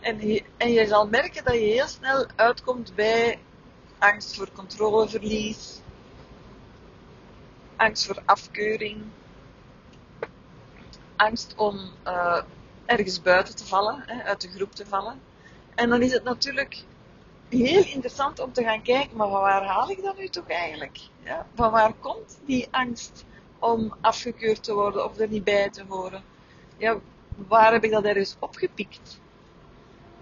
En 0.00 0.28
je, 0.28 0.42
en 0.56 0.72
je 0.72 0.86
zal 0.86 1.08
merken 1.08 1.44
dat 1.44 1.54
je 1.54 1.60
heel 1.60 1.86
snel 1.86 2.26
uitkomt 2.36 2.94
bij 2.94 3.38
angst 3.98 4.36
voor 4.36 4.48
controleverlies, 4.52 5.80
angst 7.76 8.06
voor 8.06 8.22
afkeuring, 8.24 9.02
angst 11.16 11.54
om 11.56 11.90
uh, 12.06 12.42
ergens 12.86 13.22
buiten 13.22 13.56
te 13.56 13.66
vallen, 13.66 14.02
hè, 14.06 14.22
uit 14.22 14.40
de 14.40 14.48
groep 14.48 14.74
te 14.74 14.86
vallen. 14.86 15.20
En 15.74 15.88
dan 15.88 16.02
is 16.02 16.12
het 16.12 16.24
natuurlijk 16.24 16.84
heel 17.48 17.84
interessant 17.84 18.40
om 18.40 18.52
te 18.52 18.62
gaan 18.62 18.82
kijken, 18.82 19.16
maar 19.16 19.28
van 19.28 19.40
waar 19.40 19.64
haal 19.64 19.90
ik 19.90 20.02
dat 20.02 20.18
nu 20.18 20.28
toch 20.28 20.48
eigenlijk? 20.48 20.98
Ja, 21.22 21.46
van 21.54 21.70
waar 21.70 21.92
komt 21.92 22.38
die 22.44 22.68
angst 22.70 23.24
om 23.58 23.94
afgekeurd 24.00 24.62
te 24.62 24.74
worden 24.74 25.04
of 25.04 25.18
er 25.18 25.28
niet 25.28 25.44
bij 25.44 25.70
te 25.70 25.84
horen? 25.88 26.22
Ja, 26.76 26.98
waar 27.34 27.72
heb 27.72 27.84
ik 27.84 27.90
dat 27.90 28.04
ergens 28.04 28.36
opgepikt? 28.38 29.20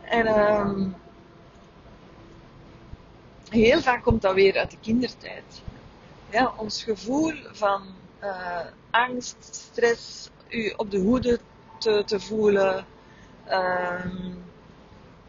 En 0.02 0.26
um, 0.26 0.94
heel 3.48 3.80
vaak 3.80 4.02
komt 4.02 4.22
dat 4.22 4.34
weer 4.34 4.58
uit 4.58 4.70
de 4.70 4.78
kindertijd. 4.80 5.62
Ja, 6.30 6.52
ons 6.56 6.82
gevoel 6.82 7.32
van 7.52 7.82
uh, 8.22 8.58
angst, 8.90 9.36
stress, 9.50 10.30
u 10.48 10.72
op 10.76 10.90
de 10.90 10.98
hoede 10.98 11.40
te, 12.06 12.20
voelen. 12.20 12.86
Um, 13.50 14.42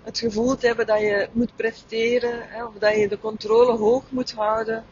het 0.04 0.20
gevoel 0.20 0.56
te 0.56 0.68
hebben 0.68 0.86
dat 0.86 1.00
je 1.00 1.30
moet 1.32 1.56
presteren, 1.56 2.50
hè, 2.50 2.64
of 2.64 2.74
dat 2.74 2.96
je 2.96 3.08
de 3.08 3.20
controle 3.20 3.78
hoog 3.78 4.04
moet 4.10 4.32
houden. 4.32 4.86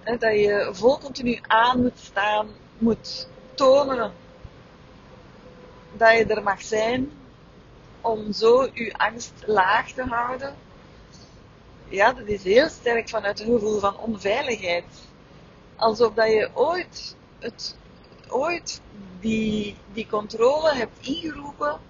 Hè, 0.00 0.16
dat 0.16 0.34
je 0.34 0.68
vol 0.72 0.98
continu 0.98 1.38
aan 1.42 1.82
moet 1.82 1.98
staan, 1.98 2.48
moet 2.78 3.28
tonen 3.54 4.12
dat 5.96 6.16
je 6.16 6.24
er 6.24 6.42
mag 6.42 6.62
zijn, 6.62 7.10
om 8.00 8.32
zo 8.32 8.68
je 8.72 8.92
angst 8.92 9.32
laag 9.46 9.92
te 9.92 10.02
houden. 10.02 10.54
Ja, 11.88 12.12
dat 12.12 12.26
is 12.26 12.42
heel 12.42 12.68
sterk 12.68 13.08
vanuit 13.08 13.40
een 13.40 13.52
gevoel 13.52 13.78
van 13.78 13.98
onveiligheid. 13.98 14.84
Alsof 15.76 16.14
dat 16.14 16.26
je 16.26 16.50
ooit 16.52 17.16
het 17.38 17.76
ooit 18.28 18.80
die, 19.24 19.76
die 19.92 20.06
controle 20.06 20.74
hebt 20.74 21.06
ingeroepen 21.06 21.80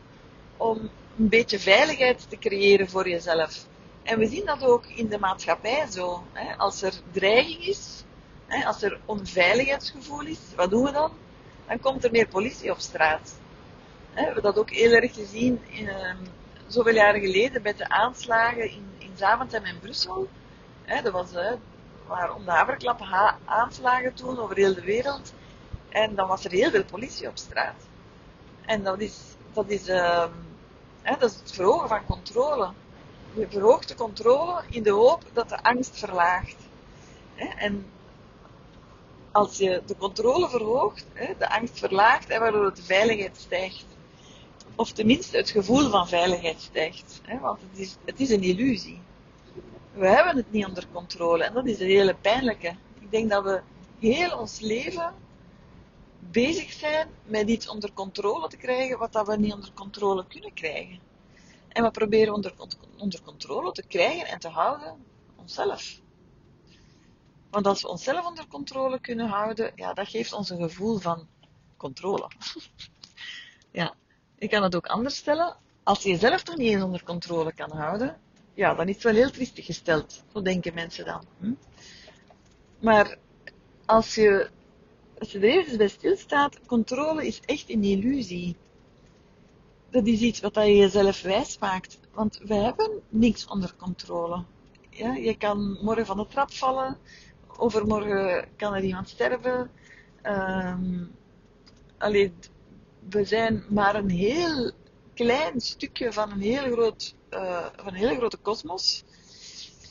om 0.56 0.78
een 1.18 1.28
beetje 1.28 1.58
veiligheid 1.58 2.26
te 2.28 2.38
creëren 2.38 2.88
voor 2.88 3.08
jezelf. 3.08 3.66
En 4.02 4.18
we 4.18 4.26
zien 4.26 4.46
dat 4.46 4.64
ook 4.64 4.86
in 4.86 5.08
de 5.08 5.18
maatschappij 5.18 5.86
zo. 5.90 6.22
Hè. 6.32 6.56
Als 6.56 6.82
er 6.82 6.92
dreiging 7.12 7.66
is, 7.66 8.04
hè, 8.46 8.66
als 8.66 8.82
er 8.82 9.00
onveiligheidsgevoel 9.04 10.26
is, 10.26 10.38
wat 10.56 10.70
doen 10.70 10.84
we 10.84 10.92
dan? 10.92 11.12
dan 11.66 11.80
komt 11.80 12.04
er 12.04 12.10
meer 12.10 12.28
politie 12.28 12.70
op 12.70 12.78
straat. 12.78 13.34
We 14.14 14.20
hebben 14.20 14.42
dat 14.42 14.58
ook 14.58 14.70
heel 14.70 14.92
erg 14.92 15.14
gezien 15.14 15.60
ehm, 15.72 16.16
zoveel 16.66 16.94
jaren 16.94 17.20
geleden 17.20 17.62
met 17.62 17.78
de 17.78 17.88
aanslagen 17.88 18.70
in, 18.70 18.86
in 18.98 19.12
Zaventem 19.16 19.64
en 19.64 19.80
Brussel. 19.80 20.28
Dat 21.02 21.12
was, 21.12 21.30
waren 22.06 22.34
om 22.34 22.44
de 22.44 22.50
haverklap 22.50 23.00
aanslagen 23.44 24.14
toen 24.14 24.38
over 24.38 24.56
heel 24.56 24.74
de 24.74 24.84
wereld. 24.84 25.32
En 25.94 26.14
dan 26.14 26.28
was 26.28 26.44
er 26.44 26.50
heel 26.50 26.70
veel 26.70 26.84
politie 26.84 27.28
op 27.28 27.36
straat. 27.36 27.86
En 28.66 28.82
dat 28.82 29.00
is, 29.00 29.18
dat 29.52 29.70
is, 29.70 29.88
uh, 29.88 30.24
hè, 31.02 31.16
dat 31.18 31.30
is 31.30 31.36
het 31.36 31.52
verhogen 31.52 31.88
van 31.88 32.04
controle. 32.04 32.72
Je 33.34 33.46
verhoogt 33.50 33.88
de 33.88 33.94
controle 33.94 34.62
in 34.68 34.82
de 34.82 34.90
hoop 34.90 35.22
dat 35.32 35.48
de 35.48 35.62
angst 35.62 35.98
verlaagt. 35.98 36.56
Hè? 37.34 37.46
En 37.46 37.86
als 39.32 39.56
je 39.56 39.82
de 39.86 39.96
controle 39.96 40.48
verhoogt, 40.48 41.06
hè, 41.12 41.34
de 41.38 41.50
angst 41.50 41.78
verlaagt 41.78 42.28
en 42.28 42.40
waardoor 42.40 42.74
de 42.74 42.82
veiligheid 42.82 43.36
stijgt. 43.36 43.86
Of 44.74 44.92
tenminste 44.92 45.36
het 45.36 45.50
gevoel 45.50 45.90
van 45.90 46.08
veiligheid 46.08 46.60
stijgt. 46.60 47.20
Hè, 47.22 47.38
want 47.38 47.60
het 47.60 47.78
is, 47.78 47.96
het 48.04 48.20
is 48.20 48.30
een 48.30 48.42
illusie. 48.42 49.00
We 49.92 50.08
hebben 50.08 50.36
het 50.36 50.52
niet 50.52 50.66
onder 50.66 50.86
controle 50.92 51.44
en 51.44 51.54
dat 51.54 51.66
is 51.66 51.78
het 51.78 51.88
hele 51.88 52.14
pijnlijke. 52.14 52.76
Ik 53.00 53.10
denk 53.10 53.30
dat 53.30 53.44
we 53.44 53.60
heel 53.98 54.38
ons 54.38 54.60
leven 54.60 55.22
bezig 56.30 56.72
zijn 56.72 57.08
met 57.24 57.48
iets 57.48 57.68
onder 57.68 57.92
controle 57.92 58.48
te 58.48 58.56
krijgen 58.56 58.98
wat 58.98 59.12
dat 59.12 59.26
we 59.26 59.36
niet 59.36 59.52
onder 59.52 59.72
controle 59.72 60.26
kunnen 60.26 60.52
krijgen. 60.52 60.98
En 61.68 61.82
we 61.82 61.90
proberen 61.90 62.34
onder, 62.34 62.54
onder 62.98 63.22
controle 63.22 63.72
te 63.72 63.86
krijgen 63.86 64.26
en 64.26 64.38
te 64.38 64.48
houden 64.48 65.04
onszelf. 65.36 66.00
Want 67.50 67.66
als 67.66 67.82
we 67.82 67.88
onszelf 67.88 68.26
onder 68.26 68.46
controle 68.46 69.00
kunnen 69.00 69.28
houden, 69.28 69.72
ja, 69.74 69.94
dat 69.94 70.08
geeft 70.08 70.32
ons 70.32 70.50
een 70.50 70.58
gevoel 70.58 70.98
van 70.98 71.26
controle. 71.76 72.30
ja, 73.80 73.94
ik 74.38 74.50
kan 74.50 74.62
het 74.62 74.74
ook 74.74 74.86
anders 74.86 75.16
stellen. 75.16 75.56
Als 75.82 76.02
je 76.02 76.08
jezelf 76.08 76.42
toch 76.42 76.56
niet 76.56 76.72
eens 76.72 76.82
onder 76.82 77.04
controle 77.04 77.52
kan 77.52 77.70
houden, 77.70 78.20
ja, 78.54 78.74
dan 78.74 78.88
is 78.88 78.94
het 78.94 79.04
wel 79.04 79.14
heel 79.14 79.30
triestig 79.30 79.64
gesteld. 79.64 80.24
Zo 80.32 80.42
denken 80.42 80.74
mensen 80.74 81.04
dan. 81.04 81.24
Hm? 81.38 81.52
Maar 82.78 83.18
als 83.86 84.14
je 84.14 84.50
als 85.18 85.32
je 85.32 85.38
er 85.38 85.44
even 85.44 85.78
bij 85.78 85.88
stilstaat, 85.88 86.58
controle 86.66 87.26
is 87.26 87.40
echt 87.44 87.70
een 87.70 87.84
illusie. 87.84 88.56
Dat 89.90 90.06
is 90.06 90.20
iets 90.20 90.40
wat 90.40 90.54
je 90.54 90.76
jezelf 90.76 91.22
wijs 91.22 91.58
maakt. 91.58 91.98
Want 92.12 92.40
we 92.44 92.54
hebben 92.54 93.02
niks 93.08 93.46
onder 93.46 93.74
controle. 93.76 94.44
Ja, 94.90 95.14
je 95.14 95.36
kan 95.36 95.78
morgen 95.82 96.06
van 96.06 96.16
de 96.16 96.26
trap 96.26 96.52
vallen, 96.52 96.98
overmorgen 97.56 98.48
kan 98.56 98.74
er 98.74 98.82
iemand 98.82 99.08
sterven. 99.08 99.70
Um, 100.22 101.10
alleen, 101.98 102.34
we 103.08 103.24
zijn 103.24 103.64
maar 103.68 103.94
een 103.94 104.10
heel 104.10 104.72
klein 105.14 105.60
stukje 105.60 106.12
van 106.12 106.30
een 106.30 106.40
heel, 106.40 106.72
groot, 106.72 107.14
uh, 107.30 107.66
van 107.76 107.86
een 107.86 107.94
hele 107.94 108.16
grote 108.16 108.36
kosmos. 108.36 109.04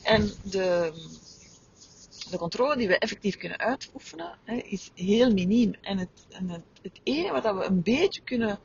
En 0.02 0.32
de, 0.42 0.92
de 2.34 2.40
controle 2.40 2.76
die 2.76 2.88
we 2.88 2.98
effectief 2.98 3.36
kunnen 3.36 3.58
uitoefenen, 3.58 4.38
hè, 4.44 4.54
is 4.54 4.90
heel 4.94 5.32
miniem. 5.32 5.74
En 5.80 5.98
het, 5.98 6.26
en 6.28 6.48
het, 6.48 6.64
het 6.82 7.00
enige 7.02 7.32
wat 7.32 7.56
we 7.56 7.64
een 7.64 7.82
beetje 7.82 8.22
kunnen 8.22 8.58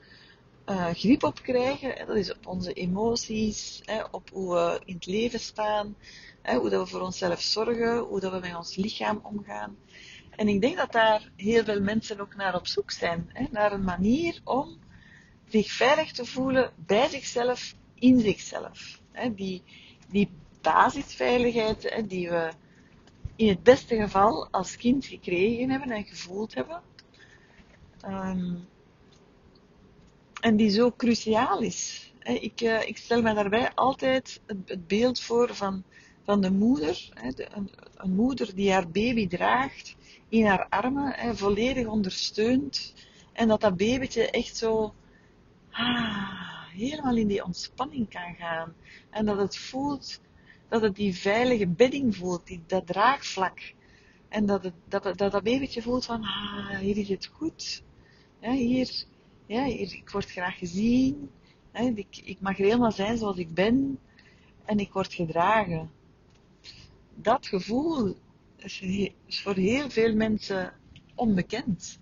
uh, 0.69 0.89
grip 0.93 1.23
op 1.23 1.41
krijgen, 1.41 1.91
hè, 1.91 2.05
dat 2.05 2.15
is 2.15 2.31
op 2.31 2.47
onze 2.47 2.73
emoties, 2.73 3.81
hè, 3.85 4.03
op 4.11 4.29
hoe 4.29 4.53
we 4.53 4.81
in 4.85 4.93
het 4.93 5.05
leven 5.05 5.39
staan, 5.39 5.95
hoe 6.43 6.69
dat 6.69 6.83
we 6.83 6.89
voor 6.89 7.01
onszelf 7.01 7.41
zorgen, 7.41 7.97
hoe 7.97 8.19
dat 8.19 8.31
we 8.31 8.39
met 8.39 8.55
ons 8.55 8.75
lichaam 8.75 9.19
omgaan. 9.23 9.77
En 10.29 10.47
ik 10.47 10.61
denk 10.61 10.77
dat 10.77 10.91
daar 10.91 11.31
heel 11.35 11.63
veel 11.63 11.81
mensen 11.81 12.19
ook 12.19 12.35
naar 12.35 12.55
op 12.55 12.67
zoek 12.67 12.91
zijn, 12.91 13.31
naar 13.51 13.71
een 13.71 13.83
manier 13.83 14.41
om 14.43 14.79
zich 15.47 15.71
veilig 15.71 16.11
te 16.11 16.25
voelen 16.25 16.71
bij 16.75 17.09
zichzelf, 17.09 17.75
in 17.95 18.19
zichzelf. 18.19 19.01
Die, 19.35 19.63
die 20.09 20.29
basisveiligheid 20.61 22.03
die 22.07 22.29
we 22.29 22.51
in 23.39 23.47
het 23.47 23.63
beste 23.63 23.95
geval 23.95 24.47
als 24.51 24.75
kind 24.75 25.05
gekregen 25.05 25.69
hebben 25.69 25.91
en 25.91 26.03
gevoeld 26.03 26.53
hebben. 26.53 26.81
Ehm, 28.01 28.55
en 30.41 30.55
die 30.55 30.69
zo 30.69 30.91
cruciaal 30.97 31.59
is. 31.61 32.13
Ik, 32.23 32.61
uh, 32.61 32.87
ik, 32.87 32.97
stel 32.97 33.21
me 33.21 33.33
daarbij 33.33 33.71
altijd 33.73 34.41
het, 34.45 34.87
beeld 34.87 35.19
voor 35.19 35.55
van, 35.55 35.83
van 36.23 36.41
de 36.41 36.51
moeder. 36.51 37.09
de, 37.35 37.47
een, 37.55 37.69
een, 37.95 38.15
moeder 38.15 38.55
die 38.55 38.71
haar 38.71 38.89
baby 38.89 39.27
draagt 39.27 39.95
in 40.29 40.45
haar 40.45 40.67
armen, 40.69 41.37
volledig 41.37 41.87
ondersteunt. 41.87 42.93
En 43.33 43.47
dat 43.47 43.61
dat 43.61 43.77
babytje 43.77 44.29
echt 44.29 44.57
zo 44.57 44.93
ah, 45.71 46.67
helemaal 46.71 47.17
in 47.17 47.27
die 47.27 47.43
ontspanning 47.43 48.09
kan 48.09 48.35
gaan. 48.35 48.73
En 49.09 49.25
dat 49.25 49.37
het 49.37 49.57
voelt 49.57 50.19
dat 50.69 50.81
het 50.81 50.95
die 50.95 51.15
veilige 51.15 51.67
bedding 51.67 52.15
voelt, 52.15 52.47
die, 52.47 52.63
dat 52.67 52.87
draagvlak. 52.87 53.73
En 54.27 54.45
dat, 54.45 54.63
het, 54.63 54.73
dat, 54.87 55.03
dat 55.03 55.31
dat 55.31 55.43
babytje 55.43 55.81
voelt 55.81 56.05
van, 56.05 56.23
ah, 56.23 56.77
hier 56.77 56.97
is 56.97 57.09
het 57.09 57.25
goed. 57.25 57.83
Hier, 58.39 59.03
ja, 59.45 59.63
hier, 59.63 59.93
ik 59.93 60.09
word 60.09 60.31
graag 60.31 60.57
gezien. 60.57 61.29
ik, 61.95 62.21
ik 62.23 62.41
mag 62.41 62.57
helemaal 62.57 62.91
zijn 62.91 63.17
zoals 63.17 63.37
ik 63.37 63.53
ben. 63.53 63.99
En 64.65 64.79
ik 64.79 64.91
word 64.91 65.13
gedragen. 65.13 65.91
Dat 67.15 67.47
gevoel 67.47 68.15
is, 68.57 68.81
is 69.25 69.41
voor 69.41 69.55
heel 69.55 69.89
veel 69.89 70.15
mensen 70.15 70.73
onbekend. 71.15 71.99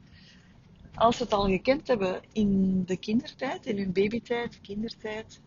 Als 0.95 1.17
ze 1.17 1.23
het 1.23 1.33
al 1.33 1.47
gekend 1.47 1.87
hebben 1.87 2.21
in 2.31 2.83
de 2.85 2.97
kindertijd, 2.97 3.65
in 3.65 3.77
hun 3.77 3.91
babytijd, 3.91 4.61
kindertijd, 4.61 5.41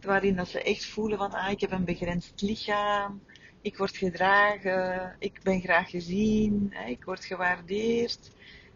waarin 0.00 0.36
dat 0.36 0.48
ze 0.48 0.62
echt 0.62 0.84
voelen 0.84 1.18
van, 1.18 1.32
ah, 1.32 1.50
ik 1.50 1.60
heb 1.60 1.70
een 1.70 1.84
begrensd 1.84 2.40
lichaam, 2.40 3.22
ik 3.60 3.76
word 3.76 3.96
gedragen, 3.96 5.16
ik 5.18 5.40
ben 5.42 5.60
graag 5.60 5.90
gezien, 5.90 6.74
ik 6.86 7.04
word 7.04 7.24
gewaardeerd. 7.24 8.30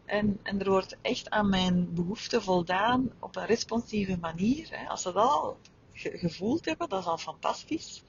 En, 0.04 0.38
en 0.42 0.60
er 0.60 0.70
wordt 0.70 0.96
echt 1.02 1.30
aan 1.30 1.48
mijn 1.48 1.94
behoeften 1.94 2.42
voldaan 2.42 3.12
op 3.20 3.36
een 3.36 3.46
responsieve 3.46 4.18
manier. 4.18 4.86
Als 4.88 5.02
ze 5.02 5.12
dat 5.12 5.30
al 5.30 5.58
gevoeld 5.92 6.64
hebben, 6.64 6.88
dat 6.88 7.00
is 7.00 7.06
al 7.06 7.18
fantastisch. 7.18 8.02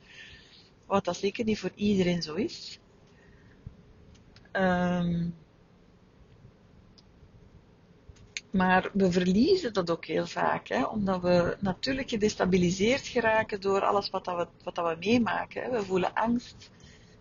Wat 0.85 1.05
dat 1.05 1.17
zeker 1.17 1.45
niet 1.45 1.59
voor 1.59 1.71
iedereen 1.75 2.21
zo 2.21 2.33
is. 2.35 2.79
Um, 4.51 5.35
Maar 8.51 8.89
we 8.93 9.11
verliezen 9.11 9.73
dat 9.73 9.89
ook 9.89 10.05
heel 10.05 10.27
vaak, 10.27 10.67
hè, 10.67 10.83
omdat 10.83 11.21
we 11.21 11.57
natuurlijk 11.59 12.09
gedestabiliseerd 12.09 13.07
geraken 13.07 13.61
door 13.61 13.81
alles 13.81 14.09
wat, 14.09 14.25
dat 14.25 14.37
we, 14.37 14.47
wat 14.63 14.75
dat 14.75 14.87
we 14.87 15.05
meemaken. 15.07 15.63
Hè. 15.63 15.69
We 15.69 15.83
voelen 15.83 16.13
angst 16.13 16.71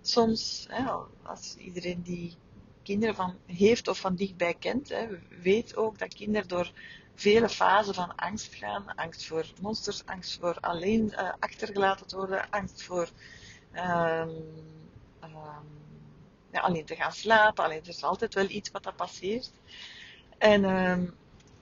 soms, 0.00 0.66
hè, 0.70 0.84
als 1.22 1.56
iedereen 1.56 2.02
die 2.02 2.36
kinderen 2.82 3.14
van 3.14 3.34
heeft 3.46 3.88
of 3.88 3.98
van 3.98 4.14
dichtbij 4.14 4.54
kent, 4.54 4.88
hè, 4.88 5.06
weet 5.42 5.76
ook 5.76 5.98
dat 5.98 6.14
kinderen 6.14 6.48
door 6.48 6.72
vele 7.14 7.48
fasen 7.48 7.94
van 7.94 8.14
angst 8.16 8.54
gaan. 8.54 8.94
Angst 8.94 9.26
voor 9.26 9.46
monsters, 9.60 10.06
angst 10.06 10.38
voor 10.40 10.56
alleen 10.60 11.12
uh, 11.12 11.32
achtergelaten 11.38 12.06
te 12.06 12.16
worden, 12.16 12.50
angst 12.50 12.82
voor 12.82 13.08
um, 13.74 14.28
um, 15.24 15.66
ja, 16.52 16.60
alleen 16.60 16.84
te 16.84 16.96
gaan 16.96 17.12
slapen. 17.12 17.64
Alleen, 17.64 17.80
er 17.80 17.88
is 17.88 18.02
altijd 18.02 18.34
wel 18.34 18.48
iets 18.48 18.70
wat 18.70 18.82
dat 18.82 18.96
passeert. 18.96 19.52
En 20.38 20.64
um, 20.64 21.14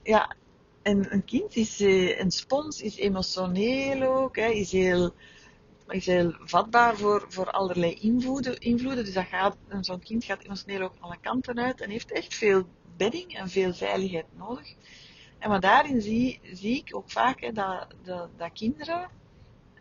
ja, 0.03 0.37
en 0.83 1.13
een 1.13 1.25
kind 1.25 1.57
is, 1.57 1.81
uh, 1.81 2.19
een 2.19 2.31
spons, 2.31 2.83
is 2.83 2.97
emotioneel 2.97 4.03
ook, 4.03 4.37
hè, 4.37 4.47
is, 4.47 4.73
heel, 4.73 5.15
is 5.89 6.07
heel 6.07 6.35
vatbaar 6.39 6.97
voor, 6.97 7.27
voor 7.29 7.51
allerlei 7.51 7.95
invloeden, 7.95 8.59
invloeden. 8.59 9.05
Dus 9.05 9.15
dat 9.15 9.27
gaat, 9.27 9.57
zo'n 9.81 10.01
kind 10.01 10.25
gaat 10.25 10.45
emotioneel 10.45 10.81
ook 10.83 10.95
alle 11.01 11.19
kanten 11.21 11.59
uit 11.59 11.81
en 11.81 11.91
heeft 11.91 12.13
echt 12.13 12.35
veel 12.35 12.67
bedding 12.97 13.37
en 13.37 13.49
veel 13.49 13.75
veiligheid 13.75 14.27
nodig. 14.37 14.75
En 15.39 15.49
maar 15.49 15.61
daarin 15.61 16.03
zie, 16.03 16.41
zie 16.53 16.77
ik 16.77 16.97
ook 16.97 17.11
vaak 17.11 17.41
hè, 17.41 17.53
dat, 17.53 17.87
dat, 18.03 18.29
dat 18.37 18.53
kinderen 18.53 19.09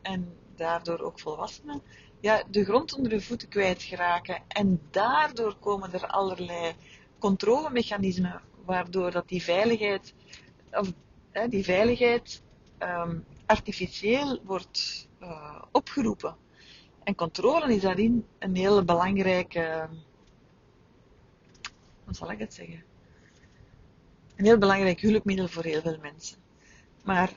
en 0.01 0.33
daardoor 0.55 0.99
ook 0.99 1.19
volwassenen 1.19 1.81
ja, 2.23 2.43
de 2.49 2.63
grond 2.63 2.93
onder 2.95 3.09
de 3.09 3.21
voeten 3.21 3.47
kwijt 3.47 3.83
geraken. 3.83 4.41
En 4.47 4.81
daardoor 4.91 5.55
komen 5.55 5.93
er 5.93 6.07
allerlei 6.07 6.73
controlemechanismen 7.19 8.41
waardoor 8.65 9.11
dat 9.11 9.27
die 9.27 9.43
veiligheid, 9.43 10.13
of, 10.71 10.93
hè, 11.31 11.47
die 11.47 11.63
veiligheid 11.63 12.41
um, 12.79 13.25
artificieel 13.45 14.39
wordt 14.43 15.07
uh, 15.21 15.61
opgeroepen. 15.71 16.35
En 17.03 17.15
controle 17.15 17.75
is 17.75 17.81
daarin 17.81 18.25
een 18.39 18.55
heel 18.55 18.83
belangrijke, 18.83 19.89
hoe 22.03 22.13
zal 22.13 22.31
ik 22.31 22.39
het 22.39 22.53
zeggen? 22.53 22.83
Een 24.35 24.45
heel 24.45 24.57
belangrijk 24.57 25.01
hulpmiddel 25.01 25.47
voor 25.47 25.63
heel 25.63 25.81
veel 25.81 25.97
mensen. 26.01 26.37
Maar 27.03 27.31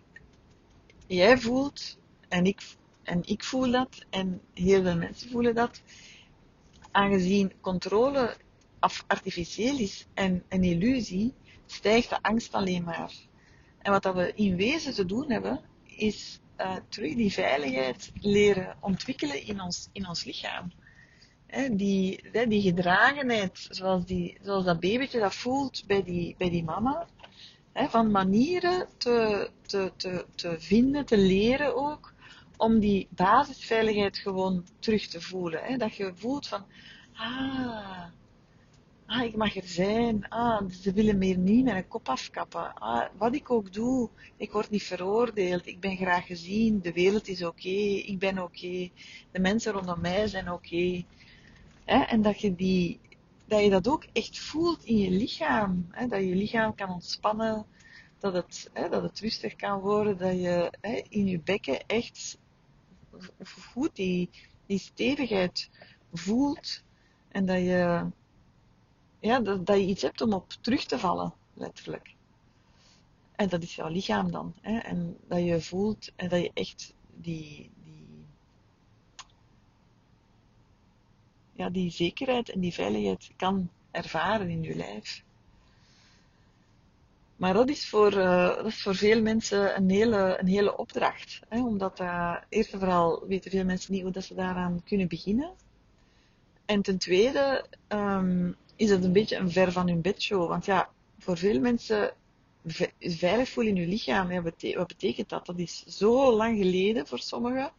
jij 1.06 1.38
voelt, 1.38 1.98
en 2.28 2.44
ik, 2.44 2.62
en 3.02 3.20
ik 3.24 3.44
voel 3.44 3.70
dat, 3.70 4.04
en 4.10 4.40
heel 4.54 4.82
veel 4.82 4.96
mensen 4.96 5.30
voelen 5.30 5.54
dat, 5.54 5.82
aangezien 6.90 7.52
controle 7.60 8.36
artificieel 9.06 9.78
is 9.78 10.06
en 10.14 10.42
een 10.48 10.64
illusie, 10.64 11.34
stijgt 11.66 12.08
de 12.08 12.22
angst 12.22 12.52
alleen 12.52 12.84
maar. 12.84 13.12
En 13.78 13.92
wat 13.92 14.02
dat 14.02 14.14
we 14.14 14.32
in 14.34 14.56
wezen 14.56 14.94
te 14.94 15.04
doen 15.04 15.30
hebben, 15.30 15.60
is 15.84 16.40
uh, 16.58 16.76
terug 16.88 17.14
die 17.14 17.32
veiligheid 17.32 18.12
leren 18.20 18.76
ontwikkelen 18.80 19.46
in 19.46 19.60
ons, 19.60 19.88
in 19.92 20.08
ons 20.08 20.24
lichaam. 20.24 20.72
die, 21.70 22.30
die 22.48 22.62
gedragenheid, 22.62 23.66
zoals, 23.70 24.04
die, 24.04 24.38
zoals 24.42 24.64
dat 24.64 24.80
babytje 24.80 25.20
dat 25.20 25.34
voelt 25.34 25.84
bij 25.86 26.02
die, 26.02 26.34
bij 26.38 26.50
die 26.50 26.64
mama, 26.64 27.06
van 27.74 28.10
manieren 28.10 28.86
te, 28.96 29.50
te, 29.66 29.92
te, 29.96 30.26
te 30.34 30.56
vinden, 30.58 31.06
te 31.06 31.18
leren 31.18 31.76
ook, 31.76 32.14
om 32.56 32.78
die 32.78 33.08
basisveiligheid 33.10 34.18
gewoon 34.18 34.64
terug 34.78 35.06
te 35.06 35.20
voelen. 35.20 35.78
Dat 35.78 35.94
je 35.94 36.12
voelt 36.14 36.48
van, 36.48 36.64
ah, 37.14 38.04
ah, 39.06 39.24
ik 39.24 39.36
mag 39.36 39.56
er 39.56 39.66
zijn. 39.66 40.28
Ah, 40.28 40.70
ze 40.70 40.92
willen 40.92 41.18
meer 41.18 41.38
niet 41.38 41.64
mijn 41.64 41.88
kop 41.88 42.08
afkappen. 42.08 42.74
Ah, 42.74 43.06
wat 43.16 43.34
ik 43.34 43.50
ook 43.50 43.72
doe, 43.72 44.08
ik 44.36 44.52
word 44.52 44.70
niet 44.70 44.82
veroordeeld. 44.82 45.66
Ik 45.66 45.80
ben 45.80 45.96
graag 45.96 46.26
gezien. 46.26 46.80
De 46.80 46.92
wereld 46.92 47.28
is 47.28 47.44
oké. 47.44 47.68
Ik 47.68 48.18
ben 48.18 48.42
oké. 48.42 48.90
De 49.30 49.40
mensen 49.40 49.72
rondom 49.72 50.00
mij 50.00 50.26
zijn 50.26 50.52
oké. 50.52 51.04
En 51.84 52.22
dat 52.22 52.40
je, 52.40 52.54
die, 52.54 53.00
dat 53.46 53.62
je 53.62 53.70
dat 53.70 53.88
ook 53.88 54.06
echt 54.12 54.38
voelt 54.38 54.84
in 54.84 54.98
je 54.98 55.10
lichaam. 55.10 55.86
Dat 56.08 56.20
je 56.20 56.34
lichaam 56.34 56.74
kan 56.74 56.90
ontspannen. 56.90 57.66
Dat 58.18 58.32
het, 58.32 58.70
dat 58.90 59.02
het 59.02 59.20
rustig 59.20 59.56
kan 59.56 59.80
worden. 59.80 60.18
Dat 60.18 60.40
je 60.40 60.72
in 61.08 61.26
je 61.26 61.40
bekken 61.40 61.86
echt 61.86 62.38
goed 63.72 63.96
die, 63.96 64.30
die 64.66 64.78
stevigheid 64.78 65.70
voelt. 66.12 66.82
En 67.28 67.46
dat 67.46 67.58
je 67.58 68.06
ja, 69.26 69.40
dat, 69.40 69.66
dat 69.66 69.76
je 69.76 69.86
iets 69.86 70.02
hebt 70.02 70.20
om 70.20 70.32
op 70.32 70.52
terug 70.60 70.84
te 70.84 70.98
vallen, 70.98 71.34
letterlijk. 71.54 72.14
En 73.36 73.48
dat 73.48 73.62
is 73.62 73.74
jouw 73.74 73.88
lichaam 73.88 74.30
dan. 74.30 74.54
Hè? 74.60 74.78
En 74.78 75.16
dat 75.28 75.44
je 75.44 75.60
voelt 75.60 76.12
en 76.16 76.28
dat 76.28 76.40
je 76.40 76.50
echt 76.54 76.94
die, 77.14 77.70
die, 77.84 78.24
ja, 81.52 81.70
die 81.70 81.90
zekerheid 81.90 82.48
en 82.48 82.60
die 82.60 82.72
veiligheid 82.72 83.30
kan 83.36 83.70
ervaren 83.90 84.48
in 84.48 84.62
je 84.62 84.74
lijf. 84.74 85.24
Maar 87.36 87.54
dat 87.54 87.68
is 87.68 87.88
voor, 87.88 88.12
uh, 88.12 88.56
dat 88.56 88.66
is 88.66 88.82
voor 88.82 88.94
veel 88.94 89.22
mensen 89.22 89.76
een 89.76 89.90
hele, 89.90 90.36
een 90.40 90.46
hele 90.46 90.76
opdracht. 90.76 91.40
Hè? 91.48 91.64
Omdat 91.64 92.00
eerst 92.48 92.72
en 92.72 92.78
vooral 92.78 93.26
weten 93.26 93.50
veel 93.50 93.64
mensen 93.64 93.92
niet 93.92 94.02
hoe 94.02 94.10
dat 94.10 94.24
ze 94.24 94.34
daaraan 94.34 94.82
kunnen 94.84 95.08
beginnen. 95.08 95.54
En 96.64 96.82
ten 96.82 96.98
tweede 96.98 97.66
um, 97.88 98.56
is 98.76 98.90
het 98.90 99.04
een 99.04 99.12
beetje 99.12 99.36
een 99.36 99.50
ver 99.50 99.72
van 99.72 99.88
hun 99.88 100.00
bedshow. 100.00 100.48
Want 100.48 100.64
ja, 100.64 100.88
voor 101.18 101.36
veel 101.36 101.60
mensen 101.60 102.12
veilig 102.98 103.48
voelen 103.48 103.76
in 103.76 103.80
je 103.80 103.88
lichaam, 103.88 104.42
wat 104.74 104.86
betekent 104.86 105.28
dat? 105.28 105.46
Dat 105.46 105.58
is 105.58 105.84
zo 105.86 106.32
lang 106.32 106.58
geleden 106.58 107.06
voor 107.06 107.18
sommigen. 107.18 107.72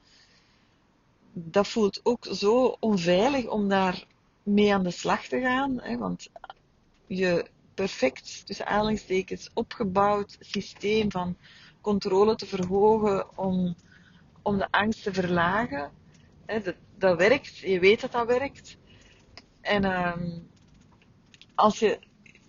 Dat 1.33 1.67
voelt 1.67 1.99
ook 2.03 2.27
zo 2.31 2.77
onveilig 2.79 3.47
om 3.47 3.69
daar 3.69 4.05
mee 4.43 4.73
aan 4.73 4.83
de 4.83 4.91
slag 4.91 5.25
te 5.27 5.39
gaan. 5.39 5.79
Hè, 5.81 5.97
want 5.97 6.29
je 7.07 7.45
perfect, 7.73 8.45
tussen 8.45 8.65
aanhalingstekens, 8.65 9.49
opgebouwd 9.53 10.37
systeem 10.39 11.11
van 11.11 11.37
controle 11.81 12.35
te 12.35 12.45
verhogen 12.45 13.37
om, 13.37 13.75
om 14.41 14.57
de 14.57 14.67
angst 14.71 15.03
te 15.03 15.13
verlagen. 15.13 15.91
Hè, 16.45 16.61
dat, 16.61 16.75
dat 16.97 17.17
werkt, 17.17 17.57
je 17.57 17.79
weet 17.79 18.01
dat 18.01 18.11
dat 18.11 18.27
werkt. 18.27 18.77
En 19.61 19.83
um, 19.83 20.47
als 21.57 21.79
je, 21.79 21.99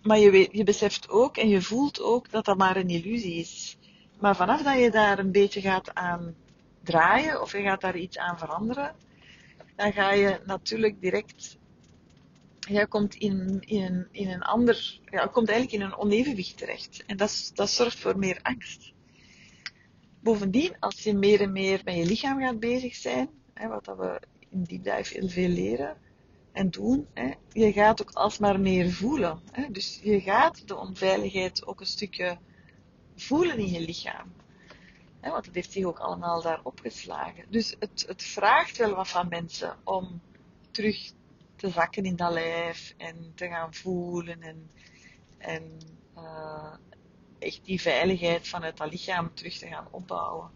maar 0.02 0.18
je, 0.18 0.30
weet, 0.30 0.48
je 0.52 0.64
beseft 0.64 1.08
ook 1.08 1.36
en 1.36 1.48
je 1.48 1.62
voelt 1.62 2.02
ook 2.02 2.30
dat 2.30 2.44
dat 2.44 2.58
maar 2.58 2.76
een 2.76 2.88
illusie 2.88 3.34
is. 3.34 3.78
Maar 4.20 4.36
vanaf 4.36 4.62
dat 4.62 4.78
je 4.78 4.90
daar 4.90 5.18
een 5.18 5.32
beetje 5.32 5.60
gaat 5.60 5.94
aan 5.94 6.34
draaien 6.82 7.40
of 7.40 7.52
je 7.52 7.62
gaat 7.62 7.80
daar 7.80 7.96
iets 7.96 8.18
aan 8.18 8.38
veranderen, 8.38 8.94
dan 9.76 9.92
ga 9.92 10.12
je 10.12 10.40
natuurlijk 10.44 11.00
direct, 11.00 11.58
jij 12.58 12.86
komt 12.86 13.14
in, 13.14 13.60
in, 13.60 14.08
in 14.10 14.28
een 14.28 14.42
ander, 14.42 15.00
ja, 15.04 15.26
komt 15.26 15.48
eigenlijk 15.48 15.82
in 15.82 15.88
een 15.88 15.98
onevenwicht 15.98 16.56
terecht. 16.56 17.04
En 17.06 17.16
dat, 17.16 17.50
dat 17.54 17.70
zorgt 17.70 17.98
voor 17.98 18.18
meer 18.18 18.38
angst. 18.42 18.92
Bovendien, 20.20 20.76
als 20.80 21.02
je 21.02 21.14
meer 21.14 21.40
en 21.40 21.52
meer 21.52 21.80
met 21.84 21.94
je 21.94 22.04
lichaam 22.04 22.40
gaat 22.40 22.60
bezig 22.60 22.94
zijn, 22.94 23.28
hè, 23.54 23.68
wat 23.68 23.84
dat 23.84 23.96
we 23.96 24.20
in 24.50 24.64
Deep 24.64 24.84
Dive 24.84 25.18
heel 25.18 25.28
veel 25.28 25.48
leren, 25.48 25.96
en 26.58 26.70
doen, 26.70 27.06
hè, 27.14 27.30
je 27.52 27.72
gaat 27.72 28.02
ook 28.02 28.10
alsmaar 28.10 28.60
meer 28.60 28.92
voelen. 28.92 29.40
Hè. 29.52 29.70
Dus 29.70 30.00
je 30.02 30.20
gaat 30.20 30.68
de 30.68 30.76
onveiligheid 30.76 31.66
ook 31.66 31.80
een 31.80 31.86
stukje 31.86 32.38
voelen 33.16 33.58
in 33.58 33.70
je 33.70 33.80
lichaam. 33.80 34.32
Hè, 35.20 35.30
want 35.30 35.46
het 35.46 35.54
heeft 35.54 35.72
zich 35.72 35.84
ook 35.84 35.98
allemaal 35.98 36.42
daar 36.42 36.60
opgeslagen. 36.62 37.44
Dus 37.48 37.76
het, 37.78 38.04
het 38.06 38.22
vraagt 38.22 38.76
wel 38.76 38.94
wat 38.94 39.08
van 39.08 39.28
mensen 39.28 39.76
om 39.84 40.20
terug 40.70 41.12
te 41.56 41.70
zakken 41.70 42.04
in 42.04 42.16
dat 42.16 42.32
lijf 42.32 42.94
en 42.96 43.32
te 43.34 43.46
gaan 43.46 43.74
voelen 43.74 44.42
en, 44.42 44.70
en 45.38 45.78
uh, 46.16 46.74
echt 47.38 47.60
die 47.64 47.80
veiligheid 47.80 48.48
vanuit 48.48 48.76
dat 48.76 48.90
lichaam 48.90 49.34
terug 49.34 49.58
te 49.58 49.66
gaan 49.66 49.88
opbouwen. 49.90 50.50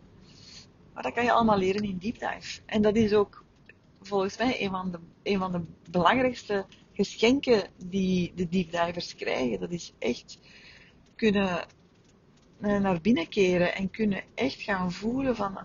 Maar 0.93 1.03
dat 1.03 1.13
kan 1.13 1.25
je 1.25 1.33
allemaal 1.33 1.59
leren 1.59 1.83
in 1.83 1.99
deep 1.99 2.19
dive. 2.19 2.61
En 2.67 2.83
dat 2.83 2.97
is 2.97 3.13
ook 3.13 3.43
volgens 4.03 4.39
mij 4.39 4.63
een 4.63 4.71
van 4.71 4.91
de, 4.91 4.99
een 5.23 5.39
van 5.39 5.53
de 5.53 5.91
belangrijkste 5.91 6.67
geschenken 6.93 7.69
die 7.87 8.33
de 8.35 8.49
deep 8.49 8.71
divers 8.71 9.15
krijgen. 9.15 9.61
Dat 9.61 9.71
is 9.71 9.93
echt 9.99 10.39
kunnen 11.17 11.67
eh, 12.61 12.81
naar 12.81 13.01
binnen 13.01 13.29
keren 13.29 13.75
en 13.75 13.91
kunnen 13.91 14.23
echt 14.35 14.61
gaan 14.61 14.93
voelen 14.93 15.37
van, 15.37 15.59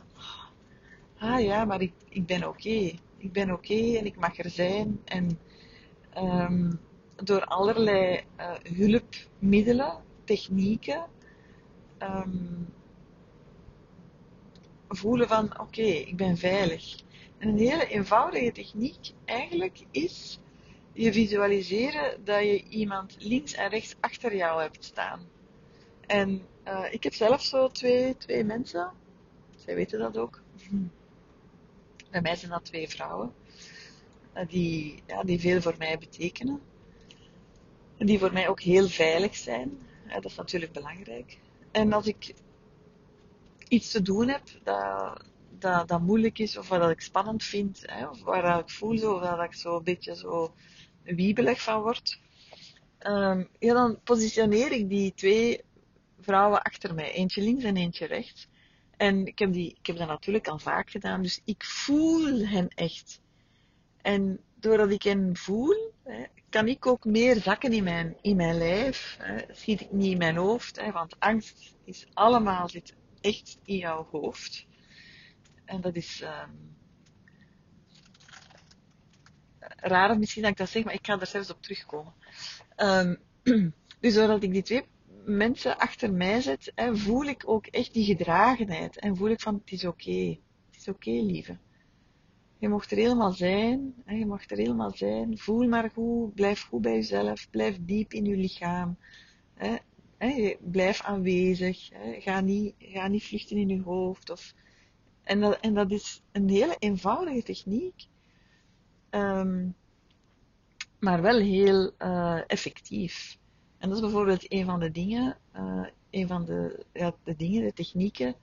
ah 1.17 1.41
ja, 1.41 1.65
maar 1.65 1.81
ik, 1.81 1.93
ik 2.09 2.25
ben 2.25 2.47
oké. 2.47 2.91
Ik 3.17 3.31
ben 3.31 3.51
oké 3.51 3.97
en 3.97 4.05
ik 4.05 4.15
mag 4.15 4.37
er 4.37 4.49
zijn. 4.49 4.99
En 5.05 5.39
um, 6.17 6.79
door 7.15 7.45
allerlei 7.45 8.21
uh, 8.39 8.53
hulpmiddelen, 8.77 10.03
technieken, 10.23 11.05
um, 11.99 12.67
voelen 14.87 15.27
van 15.27 15.59
oké, 15.59 15.81
ik 15.81 16.17
ben 16.17 16.37
veilig 16.37 17.03
een 17.39 17.57
hele 17.57 17.87
eenvoudige 17.87 18.51
techniek 18.51 19.11
eigenlijk 19.25 19.79
is 19.91 20.39
je 20.93 21.13
visualiseren 21.13 22.23
dat 22.23 22.39
je 22.39 22.63
iemand 22.63 23.15
links 23.19 23.53
en 23.53 23.69
rechts 23.69 23.95
achter 23.99 24.35
jou 24.35 24.61
hebt 24.61 24.83
staan. 24.83 25.19
En 26.07 26.41
uh, 26.67 26.93
ik 26.93 27.03
heb 27.03 27.13
zelf 27.13 27.41
zo 27.41 27.67
twee, 27.67 28.17
twee 28.17 28.43
mensen, 28.43 28.91
zij 29.55 29.75
weten 29.75 29.99
dat 29.99 30.17
ook. 30.17 30.41
Bij 32.11 32.21
mij 32.21 32.35
zijn 32.35 32.51
dat 32.51 32.65
twee 32.65 32.89
vrouwen, 32.89 33.33
uh, 34.35 34.47
die, 34.47 35.03
ja, 35.07 35.23
die 35.23 35.39
veel 35.39 35.61
voor 35.61 35.75
mij 35.77 35.97
betekenen. 35.97 36.61
En 37.97 38.05
die 38.05 38.19
voor 38.19 38.33
mij 38.33 38.49
ook 38.49 38.61
heel 38.61 38.87
veilig 38.87 39.35
zijn. 39.35 39.79
Dat 40.07 40.25
is 40.25 40.35
natuurlijk 40.35 40.71
belangrijk. 40.71 41.37
En 41.71 41.93
als 41.93 42.07
ik 42.07 42.33
iets 43.67 43.91
te 43.91 44.01
doen 44.01 44.27
heb 44.27 44.41
dat, 44.63 45.23
dat, 45.59 45.87
dat 45.87 46.01
moeilijk 46.01 46.39
is 46.39 46.57
of 46.57 46.67
wat 46.67 46.89
ik 46.89 47.01
spannend 47.01 47.43
vind, 47.43 47.83
hè, 47.85 48.07
of 48.07 48.23
waar 48.23 48.59
ik 48.59 48.69
voel 48.69 48.97
zo, 48.97 49.13
of 49.13 49.21
dat 49.21 49.43
ik 49.43 49.53
zo 49.53 49.77
een 49.77 49.83
beetje 49.83 50.15
zo 50.15 50.53
wiebelig 51.03 51.61
van 51.61 51.81
word, 51.81 52.19
um, 52.99 53.47
ja, 53.59 53.73
dan 53.73 53.99
positioneer 54.03 54.71
ik 54.71 54.89
die 54.89 55.13
twee 55.13 55.61
vrouwen 56.19 56.61
achter 56.61 56.93
mij, 56.93 57.11
eentje 57.11 57.41
links 57.41 57.63
en 57.63 57.77
eentje 57.77 58.05
rechts. 58.05 58.47
En 58.97 59.25
ik 59.25 59.39
heb, 59.39 59.53
die, 59.53 59.75
ik 59.79 59.85
heb 59.85 59.97
dat 59.97 60.07
natuurlijk 60.07 60.47
al 60.47 60.59
vaak 60.59 60.89
gedaan, 60.89 61.21
dus 61.21 61.41
ik 61.45 61.63
voel 61.63 62.45
hen 62.45 62.67
echt. 62.67 63.21
En 64.01 64.39
doordat 64.55 64.91
ik 64.91 65.03
hen 65.03 65.35
voel, 65.35 65.91
hè, 66.03 66.23
kan 66.49 66.67
ik 66.67 66.85
ook 66.85 67.05
meer 67.05 67.35
zakken 67.35 67.73
in 67.73 67.83
mijn, 67.83 68.17
in 68.21 68.35
mijn 68.35 68.57
lijf. 68.57 69.17
Hè. 69.19 69.53
Schiet 69.53 69.81
ik 69.81 69.91
niet 69.91 70.11
in 70.11 70.17
mijn 70.17 70.35
hoofd, 70.35 70.81
hè, 70.81 70.91
want 70.91 71.19
angst 71.19 71.75
is 71.83 72.07
allemaal 72.13 72.69
zit 72.69 72.93
echt 73.21 73.57
in 73.63 73.77
jouw 73.77 74.07
hoofd. 74.11 74.66
En 75.67 75.81
dat 75.81 75.95
is 75.95 76.21
um, 76.21 76.75
raar 79.75 80.19
misschien 80.19 80.41
dat 80.41 80.51
ik 80.51 80.57
dat 80.57 80.69
zeg, 80.69 80.83
maar 80.83 80.93
ik 80.93 81.05
ga 81.05 81.17
daar 81.17 81.27
zelfs 81.27 81.49
op 81.49 81.61
terugkomen. 81.61 82.13
Um, 82.77 83.17
dus 83.99 84.13
doordat 84.13 84.43
ik 84.43 84.51
die 84.51 84.61
twee 84.61 84.85
mensen 85.25 85.77
achter 85.77 86.13
mij 86.13 86.41
zet, 86.41 86.71
voel 86.75 87.23
ik 87.23 87.43
ook 87.45 87.65
echt 87.65 87.93
die 87.93 88.05
gedragenheid. 88.05 88.99
En 88.99 89.15
voel 89.15 89.29
ik 89.29 89.41
van, 89.41 89.53
het 89.53 89.71
is 89.71 89.85
oké. 89.85 90.37
Het 90.67 90.77
is 90.77 90.87
oké, 90.87 91.09
lieve. 91.09 91.57
Je 92.57 92.69
mocht 92.69 92.91
er 92.91 92.97
helemaal 92.97 93.31
zijn. 93.31 93.93
Hè, 94.05 94.15
je 94.15 94.25
mag 94.25 94.49
er 94.49 94.57
helemaal 94.57 94.91
zijn. 94.95 95.37
Voel 95.37 95.67
maar 95.67 95.91
goed. 95.93 96.33
Blijf 96.33 96.61
goed 96.61 96.81
bij 96.81 96.93
jezelf. 96.93 97.49
Blijf 97.49 97.77
diep 97.81 98.13
in 98.13 98.25
je 98.25 98.35
lichaam. 98.35 98.97
Hè, 99.53 99.75
hè, 100.17 100.55
blijf 100.59 101.01
aanwezig. 101.01 101.89
Ga, 102.19 102.41
niet, 102.41 102.75
ga 102.77 103.07
niet 103.07 103.23
vluchten 103.23 103.57
in 103.57 103.69
je 103.69 103.81
hoofd. 103.81 104.29
Of 104.29 104.53
en 105.27 105.39
dat, 105.39 105.59
en 105.59 105.73
dat 105.73 105.91
is 105.91 106.21
een 106.31 106.49
hele 106.49 106.75
eenvoudige 106.79 107.43
techniek, 107.43 108.05
um, 109.11 109.75
maar 110.99 111.21
wel 111.21 111.39
heel 111.39 111.91
uh, 111.99 112.39
effectief. 112.47 113.37
En 113.77 113.89
dat 113.89 113.97
is 113.97 114.03
bijvoorbeeld 114.03 114.51
een 114.51 114.65
van 114.65 114.79
de 114.79 114.91
dingen, 114.91 115.37
uh, 115.55 115.87
een 116.09 116.27
van 116.27 116.45
de, 116.45 116.85
ja, 116.93 117.13
de 117.23 117.35
dingen, 117.35 117.63
de 117.63 117.73
technieken 117.73 118.35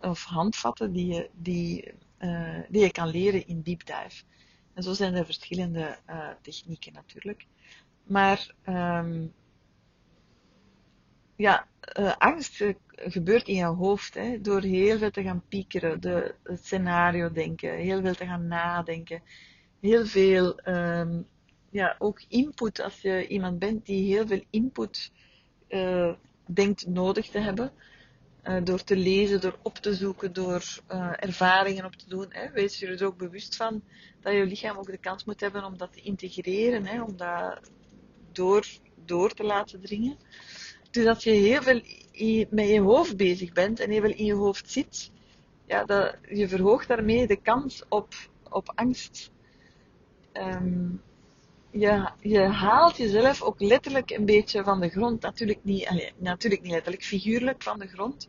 of 0.00 0.24
handvatten 0.24 0.92
die 0.92 1.14
je, 1.14 1.30
die, 1.32 1.92
uh, 2.18 2.58
die 2.68 2.80
je 2.80 2.92
kan 2.92 3.08
leren 3.08 3.46
in 3.46 3.62
deep 3.62 3.86
dive. 3.86 4.24
En 4.74 4.82
zo 4.82 4.92
zijn 4.92 5.14
er 5.14 5.24
verschillende 5.24 5.98
technieken 6.42 6.92
natuurlijk. 6.92 7.46
Maar 8.04 8.54
um, 8.68 9.32
ja, 11.36 11.66
uh, 11.98 12.16
angst 12.16 12.64
gebeurt 12.86 13.48
in 13.48 13.54
je 13.54 13.64
hoofd 13.64 14.14
hè, 14.14 14.40
door 14.40 14.60
heel 14.60 14.98
veel 14.98 15.10
te 15.10 15.22
gaan 15.22 15.44
piekeren, 15.48 16.00
de, 16.00 16.34
het 16.42 16.64
scenario 16.64 17.32
denken, 17.32 17.74
heel 17.74 18.00
veel 18.00 18.14
te 18.14 18.26
gaan 18.26 18.46
nadenken, 18.46 19.22
heel 19.80 20.06
veel 20.06 20.68
um, 20.68 21.26
ja, 21.70 21.96
ook 21.98 22.22
input 22.28 22.80
als 22.80 23.00
je 23.00 23.26
iemand 23.26 23.58
bent 23.58 23.86
die 23.86 24.14
heel 24.14 24.26
veel 24.26 24.44
input 24.50 25.12
uh, 25.68 26.12
denkt 26.46 26.86
nodig 26.86 27.28
te 27.28 27.38
hebben. 27.38 27.72
Door 28.64 28.84
te 28.84 28.96
lezen, 28.96 29.40
door 29.40 29.58
op 29.62 29.74
te 29.74 29.94
zoeken, 29.94 30.32
door 30.32 30.80
ervaringen 31.16 31.84
op 31.84 31.94
te 31.94 32.08
doen. 32.08 32.26
Hè. 32.28 32.50
Wees 32.50 32.78
je 32.78 32.86
er 32.86 33.06
ook 33.06 33.16
bewust 33.16 33.56
van 33.56 33.82
dat 34.20 34.32
je 34.32 34.46
lichaam 34.46 34.76
ook 34.76 34.86
de 34.86 34.98
kans 34.98 35.24
moet 35.24 35.40
hebben 35.40 35.64
om 35.64 35.78
dat 35.78 35.92
te 35.92 36.00
integreren, 36.00 36.86
hè, 36.86 37.02
om 37.02 37.16
dat 37.16 37.70
door, 38.32 38.66
door 39.04 39.34
te 39.34 39.42
laten 39.42 39.80
dringen. 39.80 40.16
Dus 40.94 41.06
als 41.06 41.24
je 41.24 41.30
heel 41.30 41.62
veel 41.62 41.80
met 42.50 42.68
je 42.68 42.80
hoofd 42.80 43.16
bezig 43.16 43.52
bent 43.52 43.80
en 43.80 43.90
heel 43.90 44.00
veel 44.00 44.14
in 44.14 44.24
je 44.24 44.34
hoofd 44.34 44.70
zit, 44.70 45.10
ja, 45.66 45.84
dat, 45.84 46.16
je 46.28 46.48
verhoogt 46.48 46.88
daarmee 46.88 47.26
de 47.26 47.40
kans 47.40 47.84
op, 47.88 48.14
op 48.50 48.72
angst. 48.74 49.30
Um, 50.32 51.02
je, 51.70 52.10
je 52.20 52.38
haalt 52.38 52.96
jezelf 52.96 53.42
ook 53.42 53.60
letterlijk 53.60 54.10
een 54.10 54.24
beetje 54.24 54.64
van 54.64 54.80
de 54.80 54.88
grond. 54.88 55.22
Natuurlijk 55.22 55.64
niet, 55.64 56.12
natuurlijk 56.18 56.62
niet 56.62 56.72
letterlijk, 56.72 57.04
figuurlijk 57.04 57.62
van 57.62 57.78
de 57.78 57.86
grond. 57.86 58.28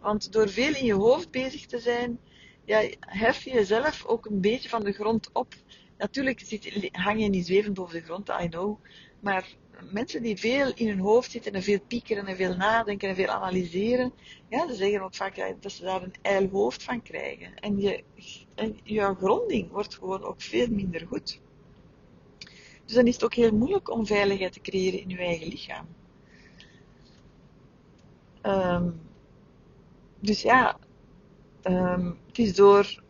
Want 0.00 0.32
door 0.32 0.48
veel 0.48 0.74
in 0.74 0.84
je 0.84 0.94
hoofd 0.94 1.30
bezig 1.30 1.66
te 1.66 1.78
zijn, 1.78 2.18
ja, 2.64 2.88
hef 3.00 3.42
je 3.42 3.50
jezelf 3.50 4.04
ook 4.06 4.26
een 4.26 4.40
beetje 4.40 4.68
van 4.68 4.84
de 4.84 4.92
grond 4.92 5.30
op. 5.32 5.54
Natuurlijk 5.98 6.40
zit, 6.40 6.88
hang 6.92 7.20
je 7.20 7.28
niet 7.28 7.46
zwevend 7.46 7.74
boven 7.74 7.98
de 7.98 8.04
grond, 8.04 8.28
I 8.28 8.48
know. 8.48 8.78
Maar 9.20 9.46
mensen 9.90 10.22
die 10.22 10.36
veel 10.36 10.72
in 10.74 10.88
hun 10.88 10.98
hoofd 10.98 11.30
zitten 11.30 11.52
en 11.52 11.62
veel 11.62 11.80
piekeren 11.86 12.26
en 12.26 12.36
veel 12.36 12.56
nadenken 12.56 13.08
en 13.08 13.14
veel 13.14 13.28
analyseren, 13.28 14.12
ja, 14.48 14.68
ze 14.68 14.74
zeggen 14.74 15.02
ook 15.02 15.14
vaak 15.14 15.54
dat 15.60 15.72
ze 15.72 15.82
daar 15.82 16.02
een 16.02 16.14
ijl 16.22 16.48
hoofd 16.48 16.82
van 16.82 17.02
krijgen. 17.02 17.54
En 17.54 17.80
je, 17.80 18.04
en 18.54 18.78
je 18.82 19.14
gronding 19.18 19.70
wordt 19.70 19.94
gewoon 19.94 20.22
ook 20.22 20.40
veel 20.40 20.68
minder 20.70 21.06
goed. 21.06 21.40
Dus 22.84 22.94
dan 22.94 23.06
is 23.06 23.14
het 23.14 23.24
ook 23.24 23.34
heel 23.34 23.54
moeilijk 23.54 23.90
om 23.90 24.06
veiligheid 24.06 24.52
te 24.52 24.60
creëren 24.60 25.00
in 25.00 25.08
je 25.08 25.18
eigen 25.18 25.48
lichaam. 25.48 25.86
Um, 28.42 29.00
dus 30.20 30.42
ja, 30.42 30.78
um, 31.62 32.18
het 32.26 32.38
is 32.38 32.54
door 32.54 33.02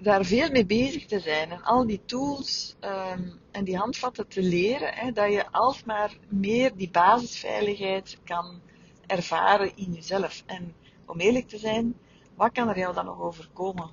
daar 0.00 0.24
veel 0.24 0.50
mee 0.50 0.66
bezig 0.66 1.06
te 1.06 1.20
zijn 1.20 1.50
en 1.50 1.62
al 1.62 1.86
die 1.86 2.00
tools 2.04 2.76
um, 2.80 3.40
en 3.50 3.64
die 3.64 3.76
handvatten 3.76 4.28
te 4.28 4.42
leren, 4.42 4.94
hè, 4.94 5.12
dat 5.12 5.32
je 5.32 5.50
alsmaar 5.50 6.16
meer 6.28 6.76
die 6.76 6.90
basisveiligheid 6.90 8.18
kan 8.24 8.60
ervaren 9.06 9.76
in 9.76 9.92
jezelf. 9.92 10.42
En 10.46 10.74
om 11.06 11.20
eerlijk 11.20 11.48
te 11.48 11.58
zijn, 11.58 11.96
wat 12.34 12.52
kan 12.52 12.68
er 12.68 12.78
jou 12.78 12.94
dan 12.94 13.04
nog 13.04 13.20
overkomen? 13.20 13.90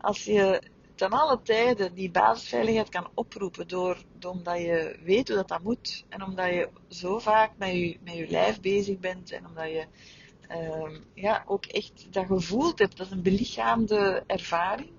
Als 0.00 0.24
je 0.24 0.62
ten 0.94 1.10
alle 1.10 1.40
tijden 1.42 1.94
die 1.94 2.10
basisveiligheid 2.10 2.88
kan 2.88 3.08
oproepen 3.14 3.68
door, 3.68 4.04
omdat 4.26 4.58
je 4.58 4.98
weet 5.02 5.28
hoe 5.28 5.36
dat, 5.36 5.48
dat 5.48 5.62
moet 5.62 6.04
en 6.08 6.22
omdat 6.22 6.46
je 6.46 6.68
zo 6.88 7.18
vaak 7.18 7.52
met 7.56 7.72
je, 7.72 7.98
met 8.04 8.14
je 8.14 8.28
lijf 8.28 8.60
bezig 8.60 8.98
bent 8.98 9.32
en 9.32 9.46
omdat 9.46 9.66
je 9.66 9.86
uh, 10.50 10.96
ja, 11.14 11.44
ook 11.46 11.64
echt 11.64 12.06
dat 12.10 12.26
gevoeld 12.26 12.78
hebt, 12.78 12.96
dat 12.96 13.06
is 13.06 13.12
een 13.12 13.22
belichaamde 13.22 14.22
ervaring. 14.26 14.90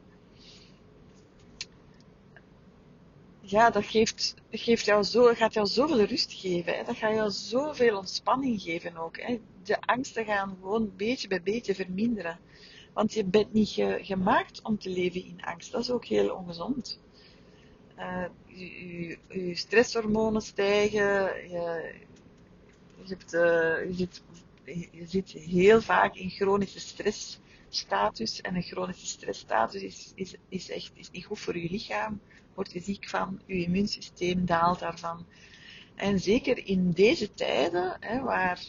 Ja, 3.52 3.70
dat 3.70 3.86
geeft, 3.86 4.36
geeft 4.52 4.86
jou 4.86 5.04
zo, 5.04 5.34
gaat 5.34 5.54
jou 5.54 5.68
zoveel 5.68 6.04
rust 6.04 6.34
geven. 6.34 6.78
Hè. 6.78 6.84
Dat 6.84 6.98
gaat 6.98 7.14
jou 7.14 7.32
zoveel 7.32 7.98
ontspanning 7.98 8.62
geven 8.62 8.98
ook. 8.98 9.18
Hè. 9.20 9.40
De 9.64 9.82
angsten 9.82 10.26
gaan 10.26 10.58
gewoon 10.62 10.92
beetje 10.96 11.28
bij 11.28 11.42
beetje 11.44 11.76
verminderen. 11.76 12.40
Want 12.94 13.14
je 13.14 13.24
bent 13.24 13.54
niet 13.54 13.70
gemaakt 14.02 14.62
om 14.62 14.78
te 14.78 14.90
leven 14.90 15.26
in 15.26 15.42
angst. 15.44 15.72
Dat 15.72 15.82
is 15.82 15.90
ook 15.90 16.06
heel 16.06 16.36
ongezond. 16.36 17.00
Uh, 17.98 18.26
je, 18.48 19.52
stresshormonen 19.54 20.42
stijgen. 20.42 21.04
Je, 21.50 21.94
je, 23.04 23.08
hebt, 23.08 23.34
uh, 23.34 23.42
je, 23.42 23.94
zit, 23.98 24.22
je 24.92 25.08
zit 25.08 25.32
heel 25.32 25.82
vaak 25.82 26.16
in 26.16 26.30
chronische 26.30 26.80
stressstatus. 27.72 28.42
En 28.42 28.56
een 28.56 28.62
chronische 28.62 29.06
stressstatus 29.06 29.82
is, 29.82 30.12
is, 30.16 30.36
is 30.50 30.70
echt 30.70 30.92
is 30.94 31.12
niet 31.12 31.26
goed 31.26 31.40
voor 31.40 31.58
je 31.58 31.70
lichaam. 31.70 32.20
Word 32.54 32.72
je 32.72 32.80
ziek 32.80 33.10
van, 33.10 33.42
je 33.46 33.64
immuunsysteem 33.64 34.46
daalt 34.46 34.80
daarvan. 34.80 35.26
En 35.96 36.20
zeker 36.20 36.66
in 36.66 36.92
deze 36.92 37.34
tijden, 37.34 37.98
hè, 38.00 38.22
waar 38.22 38.60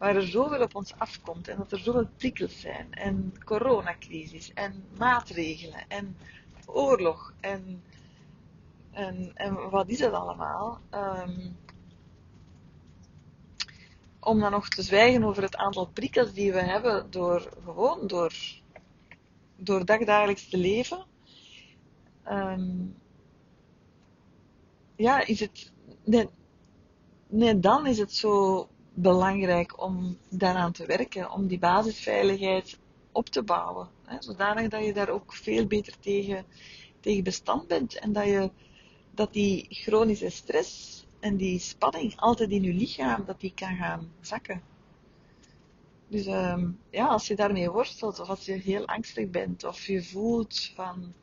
waar 0.00 0.16
er 0.16 0.26
zoveel 0.26 0.62
op 0.62 0.74
ons 0.74 0.94
afkomt 0.98 1.48
en 1.48 1.56
dat 1.56 1.72
er 1.72 1.78
zoveel 1.78 2.08
prikkels 2.16 2.60
zijn 2.60 2.92
en 2.92 3.34
coronacrisis 3.44 4.52
en 4.52 4.84
maatregelen 4.98 5.84
en 5.88 6.16
oorlog 6.66 7.32
en, 7.40 7.82
en, 8.90 9.30
en 9.34 9.70
wat 9.70 9.88
is 9.88 9.98
dat 9.98 10.12
allemaal? 10.12 10.80
Um, 10.94 11.56
om 14.20 14.40
dan 14.40 14.50
nog 14.50 14.68
te 14.68 14.82
zwijgen 14.82 15.24
over 15.24 15.42
het 15.42 15.56
aantal 15.56 15.86
prikkels 15.86 16.32
die 16.32 16.52
we 16.52 16.62
hebben 16.62 17.10
door 17.10 17.52
gewoon 17.64 18.06
door, 18.06 18.34
door 19.56 19.84
dagdagelijks 19.84 20.48
te 20.48 20.56
leven. 20.56 21.04
Um, 22.28 22.94
ja, 24.96 25.26
is 25.26 25.40
het. 25.40 25.72
Nee, 26.04 26.28
nee, 27.28 27.58
dan 27.58 27.86
is 27.86 27.98
het 27.98 28.12
zo 28.12 28.68
belangrijk 28.94 29.82
om 29.82 30.18
daaraan 30.28 30.72
te 30.72 30.86
werken, 30.86 31.30
om 31.30 31.46
die 31.46 31.58
basisveiligheid 31.58 32.78
op 33.12 33.28
te 33.28 33.42
bouwen. 33.42 33.88
Hè, 34.04 34.16
zodanig 34.22 34.68
dat 34.68 34.84
je 34.84 34.92
daar 34.92 35.08
ook 35.08 35.34
veel 35.34 35.66
beter 35.66 35.98
tegen, 36.00 36.44
tegen 37.00 37.24
bestand 37.24 37.66
bent 37.66 37.98
en 37.98 38.12
dat, 38.12 38.24
je, 38.24 38.50
dat 39.14 39.32
die 39.32 39.66
chronische 39.70 40.30
stress 40.30 40.99
en 41.20 41.36
die 41.36 41.58
spanning 41.58 42.16
altijd 42.16 42.50
in 42.50 42.62
je 42.62 42.72
lichaam, 42.72 43.24
dat 43.24 43.40
die 43.40 43.52
kan 43.54 43.76
gaan 43.76 44.12
zakken. 44.20 44.62
Dus 46.08 46.26
um, 46.26 46.80
ja, 46.90 47.06
als 47.06 47.26
je 47.26 47.36
daarmee 47.36 47.70
worstelt, 47.70 48.20
of 48.20 48.28
als 48.28 48.44
je 48.44 48.52
heel 48.52 48.86
angstig 48.86 49.30
bent, 49.30 49.64
of 49.64 49.86
je 49.86 50.02
voelt 50.02 50.70
van 50.74 51.14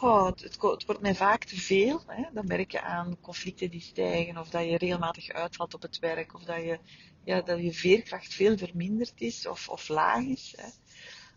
oh, 0.00 0.26
het, 0.26 0.42
het, 0.42 0.58
wordt 0.60 1.00
mij 1.00 1.14
vaak 1.14 1.44
te 1.44 1.60
veel. 1.60 2.02
Hè? 2.06 2.24
Dan 2.32 2.46
merk 2.46 2.72
je 2.72 2.80
aan 2.80 3.20
conflicten 3.20 3.70
die 3.70 3.80
stijgen, 3.80 4.38
of 4.38 4.48
dat 4.48 4.64
je 4.64 4.78
regelmatig 4.78 5.28
uitvalt 5.28 5.74
op 5.74 5.82
het 5.82 5.98
werk, 5.98 6.34
of 6.34 6.42
dat 6.44 6.56
je, 6.56 6.78
ja, 7.24 7.40
dat 7.40 7.60
je 7.60 7.72
veerkracht 7.72 8.34
veel 8.34 8.58
verminderd 8.58 9.20
is 9.20 9.46
of, 9.46 9.68
of 9.68 9.88
laag 9.88 10.24
is. 10.24 10.54
Hè? 10.56 10.68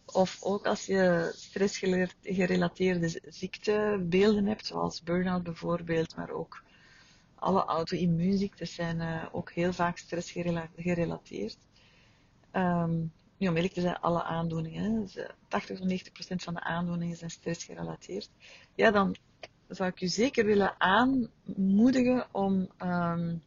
Of 0.05 0.37
ook 0.41 0.65
als 0.65 0.85
je 0.85 1.31
stressgerelateerde 1.35 3.21
ziektebeelden 3.27 4.45
hebt, 4.45 4.65
zoals 4.65 5.03
burn-out 5.03 5.43
bijvoorbeeld, 5.43 6.15
maar 6.15 6.29
ook 6.29 6.63
alle 7.45 7.65
auto-immuunziektes 7.65 8.75
zijn 8.75 8.99
uh, 8.99 9.25
ook 9.31 9.51
heel 9.51 9.73
vaak 9.73 9.97
stressgerelateerd. 9.97 11.57
Nu, 13.37 13.47
om 13.47 13.55
eerlijk 13.55 13.73
te 13.73 13.81
zijn, 13.81 13.99
alle 13.99 14.23
aandoeningen, 14.23 15.09
80 15.47 15.77
tot 15.77 15.87
90 15.87 16.13
procent 16.13 16.43
van 16.43 16.53
de 16.53 16.59
aandoeningen 16.59 17.17
zijn 17.17 17.29
stressgerelateerd. 17.29 18.29
Ja, 18.75 18.91
dan 18.91 19.15
zou 19.67 19.89
ik 19.89 20.01
u 20.01 20.07
zeker 20.07 20.45
willen 20.45 20.75
aanmoedigen 20.77 22.27
om, 22.31 22.69
um, 22.83 23.41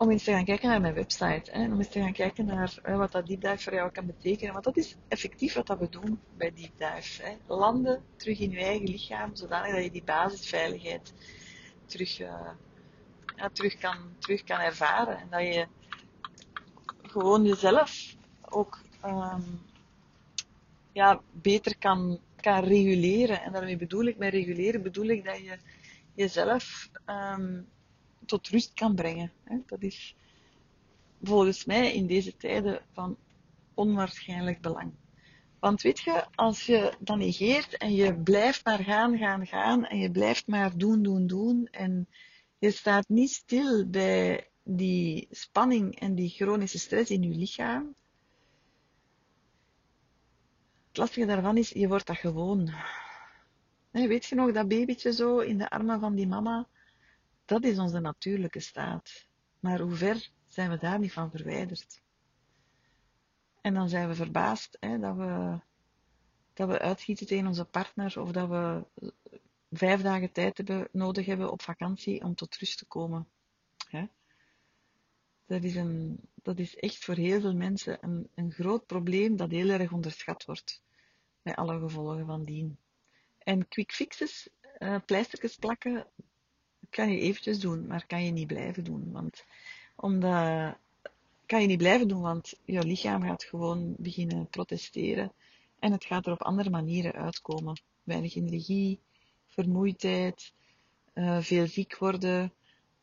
om 0.00 0.10
eens 0.10 0.24
te 0.24 0.32
gaan 0.32 0.44
kijken 0.44 0.68
naar 0.68 0.80
mijn 0.80 0.94
website. 0.94 1.50
Hè, 1.50 1.64
om 1.64 1.78
eens 1.78 1.88
te 1.88 2.00
gaan 2.00 2.12
kijken 2.12 2.44
naar 2.44 2.74
uh, 2.86 2.96
wat 2.96 3.12
dat 3.12 3.26
deep 3.26 3.40
dive 3.40 3.58
voor 3.58 3.74
jou 3.74 3.90
kan 3.90 4.06
betekenen. 4.06 4.52
Want 4.52 4.64
dat 4.64 4.76
is 4.76 4.96
effectief 5.08 5.54
wat 5.54 5.66
dat 5.66 5.78
we 5.78 5.88
doen 5.88 6.20
bij 6.36 6.52
deep 6.54 6.72
dive. 6.78 7.22
Hè. 7.22 7.36
Landen 7.46 8.02
terug 8.16 8.38
in 8.38 8.50
je 8.50 8.58
eigen 8.58 8.88
lichaam, 8.88 9.36
zodanig 9.36 9.74
dat 9.74 9.84
je 9.84 9.90
die 9.90 10.04
basisveiligheid 10.04 11.14
terug, 11.86 12.20
uh, 12.20 12.50
ja, 13.36 13.48
terug, 13.52 13.78
kan, 13.78 13.96
terug 14.18 14.44
kan 14.44 14.58
ervaren. 14.58 15.18
En 15.18 15.26
dat 15.30 15.40
je 15.40 15.66
gewoon 17.02 17.44
jezelf 17.44 18.16
ook 18.40 18.78
um, 19.04 19.62
ja, 20.92 21.20
beter 21.32 21.78
kan, 21.78 22.20
kan 22.36 22.64
reguleren. 22.64 23.42
En 23.42 23.52
daarmee 23.52 23.76
bedoel 23.76 24.04
ik, 24.04 24.16
met 24.16 24.32
reguleren 24.32 24.82
bedoel 24.82 25.06
ik 25.06 25.24
dat 25.24 25.38
je 25.38 25.58
jezelf 26.14 26.90
um, 27.06 27.68
tot 28.26 28.48
rust 28.48 28.74
kan 28.74 28.94
brengen. 28.94 29.32
Dat 29.66 29.82
is 29.82 30.16
volgens 31.22 31.64
mij 31.64 31.94
in 31.94 32.06
deze 32.06 32.36
tijden 32.36 32.82
van 32.92 33.16
onwaarschijnlijk 33.74 34.60
belang. 34.60 34.92
Want 35.60 35.82
weet 35.82 35.98
je, 35.98 36.24
als 36.34 36.66
je 36.66 36.94
dat 36.98 37.16
negeert 37.16 37.76
en 37.76 37.94
je 37.94 38.14
blijft 38.14 38.64
maar 38.64 38.78
gaan, 38.78 39.18
gaan, 39.18 39.46
gaan 39.46 39.86
en 39.86 39.98
je 39.98 40.10
blijft 40.10 40.46
maar 40.46 40.76
doen, 40.76 41.02
doen, 41.02 41.26
doen 41.26 41.68
en 41.70 42.08
Je 42.60 42.70
staat 42.70 43.08
niet 43.08 43.30
stil 43.30 43.88
bij 43.88 44.48
die 44.62 45.28
spanning 45.30 46.00
en 46.00 46.14
die 46.14 46.28
chronische 46.28 46.78
stress 46.78 47.10
in 47.10 47.22
je 47.22 47.34
lichaam. 47.34 47.94
Het 50.88 50.96
lastige 50.96 51.26
daarvan 51.26 51.56
is, 51.56 51.68
je 51.68 51.88
wordt 51.88 52.06
dat 52.06 52.16
gewoon. 52.16 52.70
weet 53.90 54.24
je 54.24 54.34
nog, 54.34 54.52
dat 54.52 54.68
babytje 54.68 55.12
zo 55.12 55.38
in 55.38 55.58
de 55.58 55.70
armen 55.70 56.00
van 56.00 56.14
die 56.14 56.26
mama, 56.26 56.68
dat 57.50 57.64
is 57.64 57.78
onze 57.78 58.00
natuurlijke 58.00 58.60
staat. 58.60 59.26
Maar 59.60 59.80
hoe 59.80 59.94
ver 59.94 60.30
zijn 60.46 60.70
we 60.70 60.76
daar 60.76 60.98
niet 60.98 61.12
van 61.12 61.30
verwijderd? 61.30 62.02
En 63.60 63.74
dan 63.74 63.88
zijn 63.88 64.08
we 64.08 64.14
verbaasd 64.14 64.76
hè, 64.80 64.98
dat, 64.98 65.16
we, 65.16 65.60
dat 66.52 66.68
we 66.68 66.78
uitgieten 66.78 67.26
tegen 67.26 67.46
onze 67.46 67.64
partner 67.64 68.20
of 68.20 68.32
dat 68.32 68.48
we 68.48 68.84
vijf 69.70 70.02
dagen 70.02 70.32
tijd 70.32 70.56
hebben, 70.56 70.88
nodig 70.92 71.26
hebben 71.26 71.52
op 71.52 71.62
vakantie 71.62 72.22
om 72.22 72.34
tot 72.34 72.56
rust 72.56 72.78
te 72.78 72.86
komen. 72.86 73.28
Hè? 73.88 74.06
Dat, 75.46 75.64
is 75.64 75.74
een, 75.74 76.20
dat 76.34 76.58
is 76.58 76.76
echt 76.76 77.04
voor 77.04 77.14
heel 77.14 77.40
veel 77.40 77.54
mensen 77.54 77.98
een, 78.00 78.28
een 78.34 78.52
groot 78.52 78.86
probleem 78.86 79.36
dat 79.36 79.50
heel 79.50 79.68
erg 79.68 79.92
onderschat 79.92 80.44
wordt. 80.44 80.82
Met 81.42 81.56
alle 81.56 81.78
gevolgen 81.78 82.26
van 82.26 82.44
dien. 82.44 82.78
En 83.38 83.68
quick 83.68 83.92
fixes, 83.92 84.48
uh, 84.78 84.96
plakken, 85.58 86.06
kan 86.90 87.12
je 87.12 87.18
eventjes 87.18 87.60
doen, 87.60 87.86
maar 87.86 88.06
kan 88.06 88.24
je 88.24 88.30
niet 88.30 88.46
blijven 88.46 88.84
doen. 88.84 89.12
Want 89.12 89.44
omdat, 89.94 90.76
kan 91.46 91.60
je 91.60 91.66
niet 91.66 91.78
blijven 91.78 92.08
doen, 92.08 92.20
want 92.20 92.54
je 92.64 92.84
lichaam 92.84 93.22
gaat 93.22 93.44
gewoon 93.44 93.94
beginnen 93.98 94.46
protesteren. 94.46 95.32
En 95.78 95.92
het 95.92 96.04
gaat 96.04 96.26
er 96.26 96.32
op 96.32 96.42
andere 96.42 96.70
manieren 96.70 97.12
uitkomen. 97.12 97.80
Weinig 98.02 98.34
energie, 98.34 99.00
vermoeidheid, 99.46 100.52
uh, 101.14 101.40
veel 101.40 101.66
ziek 101.66 101.98
worden, 101.98 102.52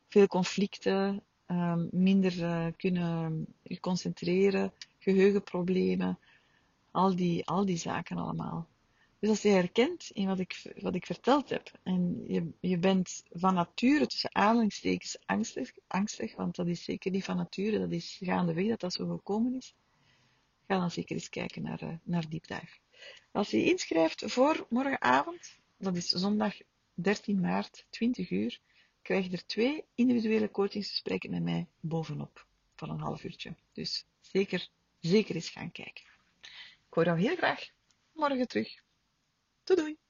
veel 0.07 0.27
conflicten, 0.27 1.23
um, 1.47 1.87
minder 1.91 2.37
uh, 2.37 2.67
kunnen 2.77 3.47
concentreren, 3.79 4.73
geheugenproblemen, 4.99 6.19
al 6.91 7.15
die, 7.15 7.45
al 7.45 7.65
die 7.65 7.77
zaken 7.77 8.17
allemaal. 8.17 8.67
Dus 9.19 9.29
als 9.29 9.41
je 9.41 9.49
herkent 9.49 10.09
in 10.13 10.27
wat 10.27 10.39
ik, 10.39 10.73
wat 10.79 10.95
ik 10.95 11.05
verteld 11.05 11.49
heb, 11.49 11.71
en 11.83 12.23
je, 12.27 12.51
je 12.59 12.77
bent 12.77 13.23
van 13.29 13.53
nature 13.53 14.07
tussen 14.07 14.35
aanhalingstekens 14.35 15.17
angstig, 15.25 15.71
angstig, 15.87 16.35
want 16.35 16.55
dat 16.55 16.67
is 16.67 16.83
zeker 16.83 17.11
niet 17.11 17.23
van 17.23 17.37
nature, 17.37 17.79
dat 17.79 17.91
is 17.91 18.19
gaandeweg 18.21 18.67
dat 18.67 18.79
dat 18.79 18.93
zo 18.93 19.07
gekomen 19.07 19.55
is, 19.55 19.75
ga 20.67 20.79
dan 20.79 20.91
zeker 20.91 21.15
eens 21.15 21.29
kijken 21.29 21.61
naar, 21.61 21.83
uh, 21.83 21.93
naar. 22.03 22.79
Als 23.31 23.49
je 23.49 23.63
inschrijft 23.63 24.23
voor 24.25 24.65
morgenavond, 24.69 25.59
dat 25.77 25.95
is 25.95 26.07
zondag 26.07 26.57
13 26.93 27.39
maart, 27.39 27.85
20 27.89 28.29
uur, 28.29 28.59
krijg 29.01 29.25
je 29.25 29.31
er 29.31 29.45
twee 29.45 29.83
individuele 29.95 30.51
coachingsgesprekken 30.51 31.29
met 31.29 31.43
mij 31.43 31.67
bovenop 31.79 32.45
van 32.75 32.89
een 32.89 32.99
half 32.99 33.23
uurtje. 33.23 33.55
Dus 33.73 34.05
zeker, 34.21 34.67
zeker 34.99 35.35
eens 35.35 35.49
gaan 35.49 35.71
kijken. 35.71 36.03
Ik 36.87 36.93
hoor 36.93 37.05
jou 37.05 37.19
heel 37.19 37.35
graag 37.35 37.69
morgen 38.13 38.47
terug. 38.47 38.85
Doei 39.67 39.75
doei! 39.77 40.06